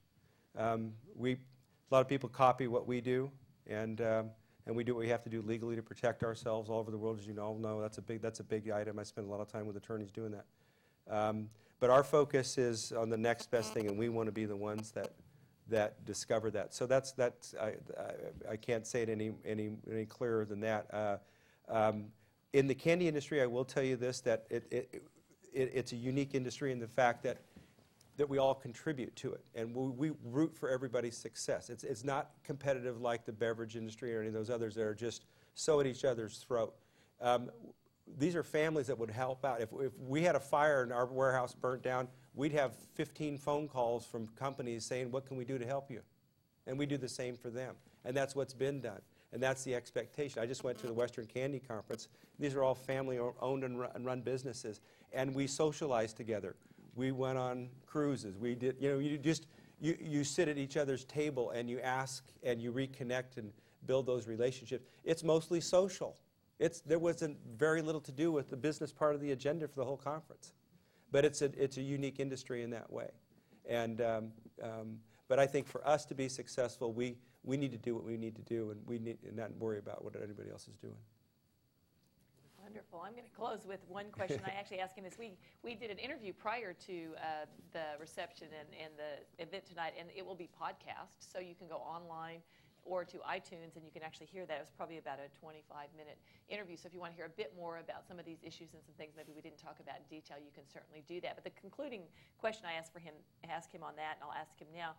Um, 0.57 0.93
we, 1.15 1.33
a 1.33 1.37
lot 1.91 2.01
of 2.01 2.07
people 2.07 2.29
copy 2.29 2.67
what 2.67 2.87
we 2.87 3.01
do, 3.01 3.31
and 3.67 4.01
um, 4.01 4.29
and 4.65 4.75
we 4.75 4.83
do 4.83 4.93
what 4.93 5.01
we 5.01 5.09
have 5.09 5.23
to 5.23 5.29
do 5.29 5.41
legally 5.41 5.75
to 5.75 5.83
protect 5.83 6.23
ourselves 6.23 6.69
all 6.69 6.79
over 6.79 6.91
the 6.91 6.97
world, 6.97 7.19
as 7.19 7.27
you 7.27 7.37
all 7.39 7.57
know. 7.57 7.81
That's 7.81 7.97
a 7.97 8.01
big 8.01 8.21
that's 8.21 8.39
a 8.39 8.43
big 8.43 8.69
item. 8.69 8.99
I 8.99 9.03
spend 9.03 9.27
a 9.27 9.29
lot 9.29 9.41
of 9.41 9.47
time 9.47 9.65
with 9.65 9.75
attorneys 9.75 10.11
doing 10.11 10.31
that. 10.31 10.45
Um, 11.09 11.49
but 11.79 11.89
our 11.89 12.03
focus 12.03 12.57
is 12.57 12.93
on 12.93 13.09
the 13.09 13.17
next 13.17 13.51
best 13.51 13.73
thing, 13.73 13.87
and 13.87 13.97
we 13.97 14.09
want 14.09 14.27
to 14.27 14.31
be 14.31 14.45
the 14.45 14.55
ones 14.55 14.91
that 14.91 15.11
that 15.69 16.05
discover 16.05 16.49
that. 16.51 16.73
So 16.73 16.85
that's 16.85 17.11
that's 17.11 17.55
I, 17.59 17.75
I, 17.97 18.51
I 18.51 18.55
can't 18.55 18.87
say 18.87 19.01
it 19.01 19.09
any 19.09 19.33
any 19.45 19.71
any 19.91 20.05
clearer 20.05 20.45
than 20.45 20.61
that. 20.61 20.93
Uh, 20.93 21.17
um, 21.69 22.05
in 22.53 22.67
the 22.67 22.75
candy 22.75 23.07
industry, 23.07 23.41
I 23.41 23.47
will 23.47 23.65
tell 23.65 23.83
you 23.83 23.95
this: 23.95 24.21
that 24.21 24.45
it, 24.49 24.65
it, 24.71 25.03
it 25.53 25.71
it's 25.73 25.91
a 25.91 25.97
unique 25.97 26.35
industry 26.35 26.71
in 26.71 26.79
the 26.79 26.87
fact 26.87 27.23
that 27.23 27.39
that 28.17 28.29
we 28.29 28.37
all 28.37 28.53
contribute 28.53 29.15
to 29.17 29.33
it, 29.33 29.43
and 29.55 29.73
we, 29.75 30.09
we 30.09 30.17
root 30.23 30.55
for 30.55 30.69
everybody's 30.69 31.17
success. 31.17 31.69
It's 31.69 31.83
it's 31.83 32.03
not 32.03 32.31
competitive 32.43 33.01
like 33.01 33.25
the 33.25 33.31
beverage 33.31 33.75
industry 33.75 34.15
or 34.15 34.19
any 34.19 34.27
of 34.27 34.33
those 34.33 34.49
others 34.49 34.75
that 34.75 34.83
are 34.83 34.95
just 34.95 35.25
so 35.55 35.79
at 35.79 35.87
each 35.87 36.05
other's 36.05 36.37
throat. 36.37 36.75
Um, 37.21 37.49
these 38.17 38.35
are 38.35 38.43
families 38.43 38.87
that 38.87 38.97
would 38.97 39.09
help 39.09 39.45
out. 39.45 39.61
If, 39.61 39.69
if 39.79 39.97
we 39.97 40.23
had 40.23 40.35
a 40.35 40.39
fire 40.39 40.83
and 40.83 40.91
our 40.91 41.05
warehouse 41.05 41.55
burnt 41.55 41.83
down, 41.83 42.07
we'd 42.33 42.51
have 42.51 42.75
15 42.95 43.37
phone 43.37 43.67
calls 43.67 44.05
from 44.05 44.27
companies 44.27 44.85
saying, 44.85 45.11
What 45.11 45.25
can 45.25 45.37
we 45.37 45.45
do 45.45 45.57
to 45.57 45.65
help 45.65 45.89
you? 45.89 46.01
And 46.67 46.77
we 46.77 46.85
do 46.85 46.97
the 46.97 47.09
same 47.09 47.35
for 47.35 47.49
them. 47.49 47.75
And 48.05 48.15
that's 48.15 48.35
what's 48.35 48.53
been 48.53 48.81
done. 48.81 49.01
And 49.31 49.41
that's 49.41 49.63
the 49.63 49.73
expectation. 49.73 50.41
I 50.41 50.45
just 50.45 50.63
went 50.63 50.77
to 50.79 50.87
the 50.87 50.93
Western 50.93 51.25
Candy 51.25 51.59
Conference. 51.59 52.07
These 52.39 52.53
are 52.55 52.63
all 52.63 52.75
family 52.75 53.19
owned 53.41 53.63
and 53.63 54.05
run, 54.05 54.21
businesses. 54.21 54.79
And 55.11 55.33
we 55.33 55.47
socialize 55.47 56.13
together. 56.13 56.55
We 56.95 57.11
went 57.11 57.37
on 57.37 57.69
cruises. 57.85 58.37
We 58.37 58.55
did, 58.55 58.77
you 58.79 58.91
know, 58.91 58.99
you 58.99 59.17
just, 59.17 59.47
you, 59.79 59.97
you 59.99 60.23
sit 60.23 60.47
at 60.47 60.57
each 60.57 60.77
other's 60.77 61.05
table 61.05 61.51
and 61.51 61.69
you 61.69 61.79
ask 61.79 62.23
and 62.43 62.61
you 62.61 62.71
reconnect 62.71 63.37
and 63.37 63.51
build 63.85 64.05
those 64.05 64.27
relationships. 64.27 64.85
It's 65.03 65.23
mostly 65.23 65.61
social. 65.61 66.15
It's, 66.59 66.81
there 66.81 66.99
wasn't 66.99 67.37
very 67.57 67.81
little 67.81 68.01
to 68.01 68.11
do 68.11 68.31
with 68.31 68.49
the 68.49 68.57
business 68.57 68.93
part 68.93 69.15
of 69.15 69.21
the 69.21 69.31
agenda 69.31 69.67
for 69.67 69.75
the 69.75 69.85
whole 69.85 69.97
conference. 69.97 70.53
But 71.11 71.25
it's 71.25 71.41
a, 71.41 71.51
it's 71.61 71.77
a 71.77 71.81
unique 71.81 72.19
industry 72.19 72.63
in 72.63 72.69
that 72.71 72.91
way. 72.91 73.09
And, 73.67 74.01
um, 74.01 74.31
um, 74.61 74.97
but 75.27 75.39
I 75.39 75.47
think 75.47 75.67
for 75.67 75.85
us 75.87 76.05
to 76.05 76.15
be 76.15 76.29
successful, 76.29 76.93
we, 76.93 77.17
we 77.43 77.57
need 77.57 77.71
to 77.71 77.77
do 77.77 77.95
what 77.95 78.03
we 78.03 78.17
need 78.17 78.35
to 78.35 78.41
do, 78.41 78.71
and 78.71 78.79
we 78.85 78.99
need 78.99 79.17
and 79.25 79.35
not 79.35 79.51
worry 79.57 79.79
about 79.79 80.03
what 80.03 80.15
anybody 80.15 80.49
else 80.49 80.67
is 80.67 80.75
doing. 80.77 80.95
Wonderful. 82.73 83.05
I'm 83.05 83.13
going 83.13 83.29
to 83.29 83.37
close 83.37 83.69
with 83.69 83.85
one 83.85 84.09
question. 84.09 84.41
I 84.49 84.49
actually 84.57 84.81
asked 84.81 84.97
him 84.97 85.03
this. 85.05 85.13
We, 85.13 85.37
we 85.61 85.77
did 85.77 85.93
an 85.93 86.01
interview 86.01 86.33
prior 86.33 86.73
to 86.89 87.13
uh, 87.21 87.45
the 87.69 88.01
reception 88.01 88.49
and, 88.49 88.65
and 88.73 88.91
the 88.97 89.21
event 89.37 89.69
tonight, 89.69 89.93
and 89.93 90.09
it 90.09 90.25
will 90.25 90.33
be 90.33 90.49
podcast, 90.49 91.21
so 91.21 91.37
you 91.37 91.53
can 91.53 91.69
go 91.69 91.85
online 91.85 92.41
or 92.81 93.05
to 93.05 93.21
iTunes, 93.29 93.77
and 93.77 93.85
you 93.85 93.93
can 93.93 94.01
actually 94.01 94.25
hear 94.25 94.49
that. 94.49 94.57
It 94.57 94.65
was 94.65 94.73
probably 94.73 94.97
about 94.97 95.21
a 95.21 95.29
25-minute 95.37 96.17
interview. 96.49 96.73
So 96.73 96.89
if 96.89 96.97
you 96.97 96.99
want 96.99 97.13
to 97.13 97.15
hear 97.15 97.29
a 97.29 97.37
bit 97.37 97.53
more 97.53 97.77
about 97.77 98.09
some 98.09 98.17
of 98.17 98.25
these 98.25 98.41
issues 98.41 98.73
and 98.73 98.81
some 98.81 98.97
things 98.97 99.13
maybe 99.13 99.37
we 99.37 99.45
didn't 99.45 99.61
talk 99.61 99.77
about 99.77 100.01
in 100.01 100.05
detail, 100.09 100.41
you 100.41 100.49
can 100.49 100.65
certainly 100.65 101.05
do 101.05 101.21
that. 101.21 101.37
But 101.37 101.45
the 101.45 101.53
concluding 101.53 102.09
question 102.41 102.65
I 102.65 102.73
asked 102.73 102.89
for 102.91 103.05
him, 103.05 103.13
ask 103.45 103.69
him 103.69 103.85
on 103.85 103.93
that, 104.01 104.17
and 104.17 104.25
I'll 104.25 104.33
ask 104.33 104.57
him 104.57 104.73
now, 104.73 104.97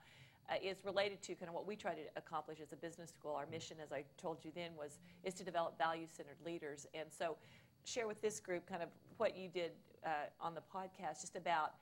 uh, 0.51 0.55
is 0.63 0.85
related 0.85 1.23
to 1.23 1.35
kind 1.35 1.49
of 1.49 1.55
what 1.55 1.67
we 1.67 1.77
try 1.77 1.95
to 1.95 2.03
accomplish 2.17 2.59
as 2.61 2.73
a 2.73 2.77
business 2.77 3.11
school. 3.11 3.35
Our 3.35 3.47
mission, 3.47 3.79
as 3.83 3.93
I 3.93 4.05
told 4.19 4.45
you 4.45 4.53
then, 4.55 4.71
was 4.77 4.99
is 5.23 5.35
to 5.35 5.45
develop 5.45 5.79
value-centered 5.79 6.37
leaders. 6.45 6.87
And 6.95 7.09
so, 7.11 7.37
share 7.85 8.07
with 8.07 8.21
this 8.21 8.41
group 8.41 8.67
kind 8.67 8.83
of 8.83 8.89
what 9.17 9.37
you 9.37 9.49
did 9.49 9.73
uh, 10.05 10.09
on 10.41 10.55
the 10.55 10.61
podcast, 10.61 11.21
just 11.21 11.37
about 11.37 11.75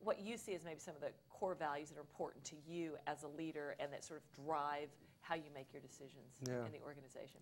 what 0.00 0.20
you 0.20 0.36
see 0.36 0.54
as 0.54 0.64
maybe 0.64 0.80
some 0.80 0.94
of 0.94 1.00
the 1.00 1.10
core 1.28 1.54
values 1.54 1.90
that 1.90 1.98
are 1.98 2.00
important 2.00 2.42
to 2.44 2.56
you 2.66 2.96
as 3.06 3.22
a 3.22 3.28
leader 3.28 3.76
and 3.78 3.92
that 3.92 4.04
sort 4.04 4.20
of 4.20 4.44
drive 4.44 4.88
how 5.20 5.34
you 5.34 5.50
make 5.54 5.72
your 5.72 5.82
decisions 5.82 6.38
Yeah. 6.46 6.64
in 6.66 6.72
the 6.72 6.80
organization. 6.84 7.40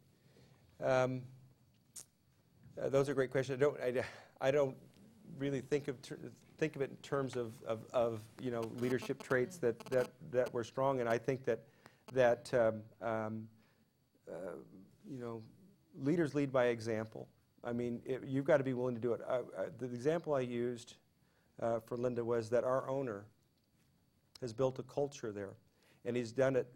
Um, 0.80 1.22
uh, 2.80 2.88
those 2.88 3.08
are 3.08 3.14
great 3.14 3.30
questions. 3.30 3.60
I 3.60 3.60
don't, 3.60 3.80
I, 3.80 4.04
I 4.48 4.50
don't 4.50 4.76
really 5.38 5.60
think 5.60 5.88
of 5.88 6.00
ter- 6.02 6.18
think 6.58 6.74
of 6.74 6.82
it 6.82 6.90
in 6.90 6.96
terms 6.96 7.36
of, 7.36 7.52
of, 7.66 7.84
of 7.92 8.20
you 8.40 8.50
know 8.50 8.62
leadership 8.80 9.22
traits 9.22 9.58
that, 9.58 9.78
that, 9.90 10.10
that 10.32 10.52
were 10.52 10.64
strong, 10.64 11.00
and 11.00 11.08
I 11.08 11.18
think 11.18 11.44
that 11.44 11.60
that 12.12 12.52
um, 12.54 12.82
um, 13.06 13.48
uh, 14.28 14.52
you 15.08 15.18
know 15.18 15.42
leaders 16.02 16.34
lead 16.34 16.52
by 16.52 16.66
example. 16.66 17.28
I 17.64 17.72
mean, 17.72 18.00
it, 18.04 18.22
you've 18.26 18.44
got 18.44 18.58
to 18.58 18.64
be 18.64 18.74
willing 18.74 18.94
to 18.94 19.00
do 19.00 19.12
it. 19.12 19.20
I, 19.28 19.36
I, 19.36 19.42
the 19.78 19.86
example 19.86 20.34
I 20.34 20.40
used 20.40 20.94
uh, 21.60 21.80
for 21.80 21.96
Linda 21.96 22.24
was 22.24 22.50
that 22.50 22.64
our 22.64 22.88
owner 22.88 23.24
has 24.40 24.52
built 24.52 24.78
a 24.78 24.82
culture 24.84 25.32
there, 25.32 25.54
and 26.04 26.16
he's 26.16 26.32
done 26.32 26.56
it 26.56 26.66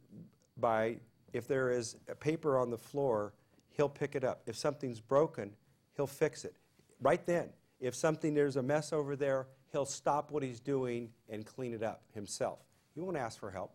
by 0.58 0.96
if 1.32 1.46
there 1.46 1.70
is 1.70 1.96
a 2.08 2.14
paper 2.14 2.58
on 2.58 2.70
the 2.70 2.78
floor, 2.78 3.32
he'll 3.70 3.88
pick 3.88 4.14
it 4.14 4.24
up. 4.24 4.42
If 4.46 4.56
something's 4.56 5.00
broken, 5.00 5.52
he'll 5.96 6.06
fix 6.06 6.44
it 6.44 6.56
right 7.00 7.24
then. 7.24 7.50
If 7.80 7.94
something 7.94 8.34
there's 8.34 8.56
a 8.56 8.62
mess 8.62 8.92
over 8.92 9.16
there, 9.16 9.46
he'll 9.70 9.86
stop 9.86 10.30
what 10.30 10.42
he's 10.42 10.60
doing 10.60 11.10
and 11.28 11.44
clean 11.44 11.72
it 11.72 11.82
up 11.82 12.02
himself. 12.14 12.58
He 12.94 13.00
won't 13.00 13.16
ask 13.16 13.40
for 13.40 13.50
help. 13.50 13.74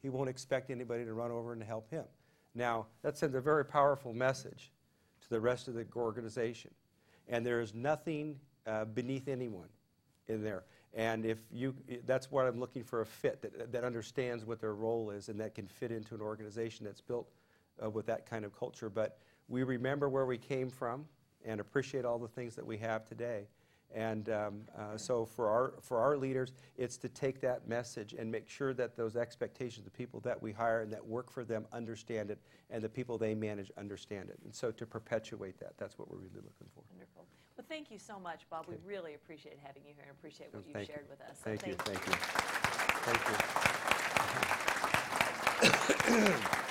He 0.00 0.08
won't 0.08 0.28
expect 0.28 0.70
anybody 0.70 1.04
to 1.04 1.12
run 1.12 1.30
over 1.30 1.52
and 1.52 1.62
help 1.62 1.90
him. 1.90 2.04
Now, 2.54 2.86
that 3.02 3.18
sends 3.18 3.34
a 3.34 3.40
very 3.40 3.64
powerful 3.64 4.14
message 4.14 4.70
to 5.28 5.34
the 5.34 5.40
rest 5.40 5.68
of 5.68 5.74
the 5.74 5.86
organization. 5.96 6.70
And 7.28 7.44
there 7.44 7.60
is 7.60 7.74
nothing 7.74 8.38
uh, 8.66 8.84
beneath 8.84 9.28
anyone 9.28 9.68
in 10.28 10.42
there. 10.42 10.64
And 10.94 11.26
if 11.26 11.38
you, 11.52 11.74
that's 12.06 12.30
what 12.30 12.46
I'm 12.46 12.58
looking 12.58 12.82
for 12.82 13.02
a 13.02 13.06
fit 13.06 13.42
that, 13.42 13.72
that 13.72 13.84
understands 13.84 14.44
what 14.44 14.60
their 14.60 14.74
role 14.74 15.10
is 15.10 15.28
and 15.28 15.38
that 15.40 15.54
can 15.54 15.66
fit 15.66 15.92
into 15.92 16.14
an 16.14 16.20
organization 16.20 16.86
that's 16.86 17.00
built 17.00 17.28
uh, 17.82 17.90
with 17.90 18.06
that 18.06 18.28
kind 18.28 18.44
of 18.44 18.58
culture. 18.58 18.88
But 18.88 19.18
we 19.48 19.62
remember 19.62 20.08
where 20.08 20.26
we 20.26 20.38
came 20.38 20.70
from 20.70 21.04
and 21.44 21.60
appreciate 21.60 22.04
all 22.04 22.18
the 22.18 22.28
things 22.28 22.56
that 22.56 22.66
we 22.66 22.78
have 22.78 23.04
today. 23.04 23.46
And 23.94 24.28
um, 24.28 24.60
uh, 24.78 24.96
so 24.96 25.24
for 25.24 25.48
our, 25.48 25.74
for 25.80 25.98
our 25.98 26.16
leaders, 26.16 26.52
it's 26.76 26.96
to 26.98 27.08
take 27.08 27.40
that 27.40 27.66
message 27.68 28.14
and 28.14 28.30
make 28.30 28.48
sure 28.48 28.74
that 28.74 28.96
those 28.96 29.16
expectations, 29.16 29.84
the 29.84 29.90
people 29.90 30.20
that 30.20 30.40
we 30.42 30.52
hire 30.52 30.80
and 30.82 30.92
that 30.92 31.06
work 31.06 31.30
for 31.30 31.44
them 31.44 31.66
understand 31.72 32.30
it, 32.30 32.38
and 32.70 32.82
the 32.82 32.88
people 32.88 33.16
they 33.16 33.34
manage 33.34 33.70
understand 33.78 34.28
it. 34.28 34.38
And 34.44 34.54
so 34.54 34.70
to 34.72 34.86
perpetuate 34.86 35.58
that, 35.60 35.78
that's 35.78 35.98
what 35.98 36.10
we're 36.10 36.18
really 36.18 36.34
looking 36.34 36.68
for. 36.74 36.82
Wonderful. 36.90 37.26
Well, 37.56 37.64
thank 37.68 37.90
you 37.90 37.98
so 37.98 38.18
much, 38.18 38.42
Bob. 38.50 38.66
Okay. 38.68 38.76
We 38.84 38.92
really 38.94 39.14
appreciate 39.14 39.58
having 39.62 39.82
you 39.86 39.94
here 39.94 40.04
and 40.08 40.10
appreciate 40.18 40.52
what 40.52 40.62
Oh, 40.62 40.66
you've 40.66 40.74
thank 40.74 40.88
shared 40.88 41.04
you. 41.04 41.10
with 41.10 41.20
us. 41.22 41.38
So 41.38 41.44
Thank 41.44 41.66
you, 41.66 41.74
thank 41.74 42.06
you. 42.06 42.12
Thank 43.06 43.20
you. 46.42 46.52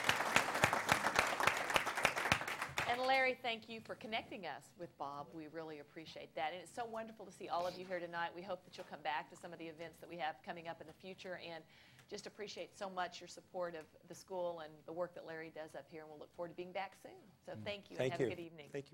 And 2.94 2.94
Larry, 3.05 3.37
thank 3.43 3.69
you 3.69 3.79
for 3.81 3.93
connecting 3.95 4.45
us 4.45 4.63
with 4.79 4.95
Bob. 4.97 5.27
We 5.33 5.47
really 5.53 5.79
appreciate 5.79 6.33
that. 6.35 6.51
And 6.53 6.61
it's 6.61 6.73
so 6.73 6.85
wonderful 6.85 7.25
to 7.25 7.31
see 7.31 7.49
all 7.49 7.67
of 7.67 7.77
you 7.77 7.85
here 7.85 7.99
tonight. 7.99 8.31
We 8.35 8.41
hope 8.41 8.63
that 8.65 8.75
you'll 8.77 8.87
come 8.89 9.01
back 9.03 9.29
to 9.29 9.35
some 9.35 9.53
of 9.53 9.59
the 9.59 9.65
events 9.65 9.99
that 9.99 10.09
we 10.09 10.17
have 10.17 10.35
coming 10.45 10.67
up 10.67 10.81
in 10.81 10.87
the 10.87 10.93
future 10.93 11.39
and 11.45 11.63
just 12.09 12.25
appreciate 12.25 12.77
so 12.77 12.89
much 12.89 13.21
your 13.21 13.27
support 13.27 13.75
of 13.75 13.85
the 14.07 14.15
school 14.15 14.61
and 14.63 14.73
the 14.85 14.93
work 14.93 15.13
that 15.15 15.25
Larry 15.27 15.51
does 15.53 15.75
up 15.75 15.85
here. 15.89 16.01
And 16.01 16.09
we'll 16.09 16.19
look 16.19 16.35
forward 16.35 16.49
to 16.49 16.55
being 16.55 16.71
back 16.71 16.93
soon. 17.01 17.11
So 17.45 17.51
mm-hmm. 17.51 17.63
thank 17.63 17.91
you 17.91 17.97
Thank 17.97 18.13
and 18.13 18.21
have 18.21 18.21
you. 18.21 18.27
a 18.27 18.29
good 18.29 18.41
evening. 18.41 18.67
Thank 18.71 18.73
you. 18.73 18.83